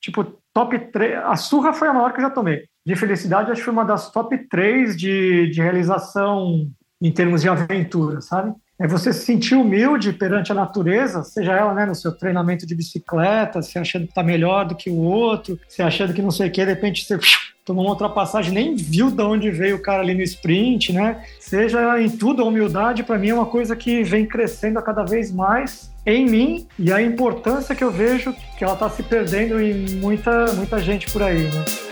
tipo, 0.00 0.24
top 0.54 0.78
3. 0.78 1.18
A 1.24 1.34
surra 1.34 1.72
foi 1.72 1.88
a 1.88 1.92
maior 1.92 2.12
que 2.12 2.20
eu 2.20 2.24
já 2.24 2.30
tomei 2.30 2.70
de 2.84 2.96
felicidade, 2.96 3.50
acho 3.50 3.60
que 3.60 3.64
foi 3.64 3.72
uma 3.72 3.84
das 3.84 4.10
top 4.10 4.36
três 4.48 4.96
de, 4.96 5.48
de 5.50 5.60
realização 5.60 6.68
em 7.00 7.10
termos 7.10 7.42
de 7.42 7.48
aventura, 7.48 8.20
sabe? 8.20 8.52
É 8.78 8.86
você 8.86 9.12
se 9.12 9.24
sentir 9.24 9.54
humilde 9.54 10.12
perante 10.12 10.50
a 10.50 10.54
natureza, 10.54 11.22
seja 11.22 11.52
ela 11.52 11.72
né, 11.72 11.86
no 11.86 11.94
seu 11.94 12.10
treinamento 12.10 12.66
de 12.66 12.74
bicicleta, 12.74 13.62
se 13.62 13.78
achando 13.78 14.04
que 14.04 14.10
está 14.10 14.24
melhor 14.24 14.64
do 14.64 14.74
que 14.74 14.90
o 14.90 14.96
outro, 14.96 15.58
se 15.68 15.82
achando 15.82 16.12
que 16.12 16.22
não 16.22 16.32
sei 16.32 16.48
o 16.48 16.50
que, 16.50 16.64
de 16.64 16.72
repente 16.72 17.04
você 17.04 17.16
tomou 17.64 17.84
uma 17.84 17.92
ultrapassagem, 17.92 18.52
nem 18.52 18.74
viu 18.74 19.08
de 19.08 19.22
onde 19.22 19.50
veio 19.52 19.76
o 19.76 19.82
cara 19.82 20.02
ali 20.02 20.14
no 20.14 20.22
sprint, 20.22 20.92
né? 20.92 21.22
Seja 21.38 22.00
em 22.00 22.10
tudo, 22.10 22.42
a 22.42 22.44
humildade 22.44 23.04
para 23.04 23.18
mim 23.18 23.28
é 23.28 23.34
uma 23.34 23.46
coisa 23.46 23.76
que 23.76 24.02
vem 24.02 24.26
crescendo 24.26 24.80
a 24.80 24.82
cada 24.82 25.04
vez 25.04 25.30
mais 25.30 25.92
em 26.04 26.28
mim 26.28 26.66
e 26.76 26.92
a 26.92 27.00
importância 27.00 27.76
que 27.76 27.84
eu 27.84 27.92
vejo 27.92 28.34
que 28.58 28.64
ela 28.64 28.72
está 28.74 28.90
se 28.90 29.04
perdendo 29.04 29.60
em 29.60 29.96
muita, 29.96 30.52
muita 30.54 30.80
gente 30.80 31.08
por 31.12 31.22
aí, 31.22 31.44
né? 31.44 31.91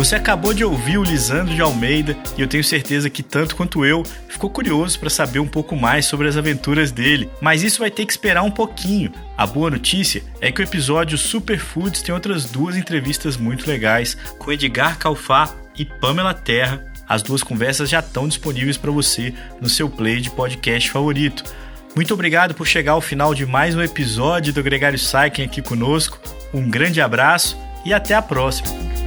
Você 0.00 0.14
acabou 0.14 0.54
de 0.54 0.64
ouvir 0.64 0.96
o 0.96 1.04
Lisandro 1.04 1.54
de 1.54 1.60
Almeida 1.60 2.16
e 2.34 2.40
eu 2.40 2.48
tenho 2.48 2.64
certeza 2.64 3.10
que, 3.10 3.22
tanto 3.22 3.54
quanto 3.54 3.84
eu, 3.84 4.02
ficou 4.30 4.48
curioso 4.48 4.98
para 4.98 5.10
saber 5.10 5.40
um 5.40 5.46
pouco 5.46 5.76
mais 5.76 6.06
sobre 6.06 6.26
as 6.26 6.38
aventuras 6.38 6.90
dele. 6.90 7.28
Mas 7.38 7.62
isso 7.62 7.80
vai 7.80 7.90
ter 7.90 8.06
que 8.06 8.12
esperar 8.12 8.42
um 8.42 8.50
pouquinho. 8.50 9.12
A 9.36 9.46
boa 9.46 9.68
notícia 9.68 10.22
é 10.40 10.50
que 10.50 10.62
o 10.62 10.64
episódio 10.64 11.18
Superfoods 11.18 12.00
tem 12.00 12.14
outras 12.14 12.46
duas 12.46 12.78
entrevistas 12.78 13.36
muito 13.36 13.68
legais 13.68 14.16
com 14.38 14.50
Edgar 14.50 14.98
Calfá 14.98 15.54
e 15.76 15.84
Pamela 15.84 16.32
Terra. 16.32 16.82
As 17.06 17.20
duas 17.20 17.42
conversas 17.42 17.90
já 17.90 18.00
estão 18.00 18.26
disponíveis 18.26 18.78
para 18.78 18.90
você 18.90 19.34
no 19.60 19.68
seu 19.68 19.90
play 19.90 20.22
de 20.22 20.30
podcast 20.30 20.90
favorito. 20.90 21.44
Muito 21.94 22.14
obrigado 22.14 22.54
por 22.54 22.66
chegar 22.66 22.92
ao 22.92 23.02
final 23.02 23.34
de 23.34 23.44
mais 23.44 23.76
um 23.76 23.82
episódio 23.82 24.50
do 24.50 24.62
Gregário 24.62 24.98
Cycling 24.98 25.44
aqui 25.44 25.60
conosco. 25.60 26.18
Um 26.54 26.70
grande 26.70 27.02
abraço 27.02 27.54
e 27.84 27.92
até 27.92 28.14
a 28.14 28.22
próxima! 28.22 28.99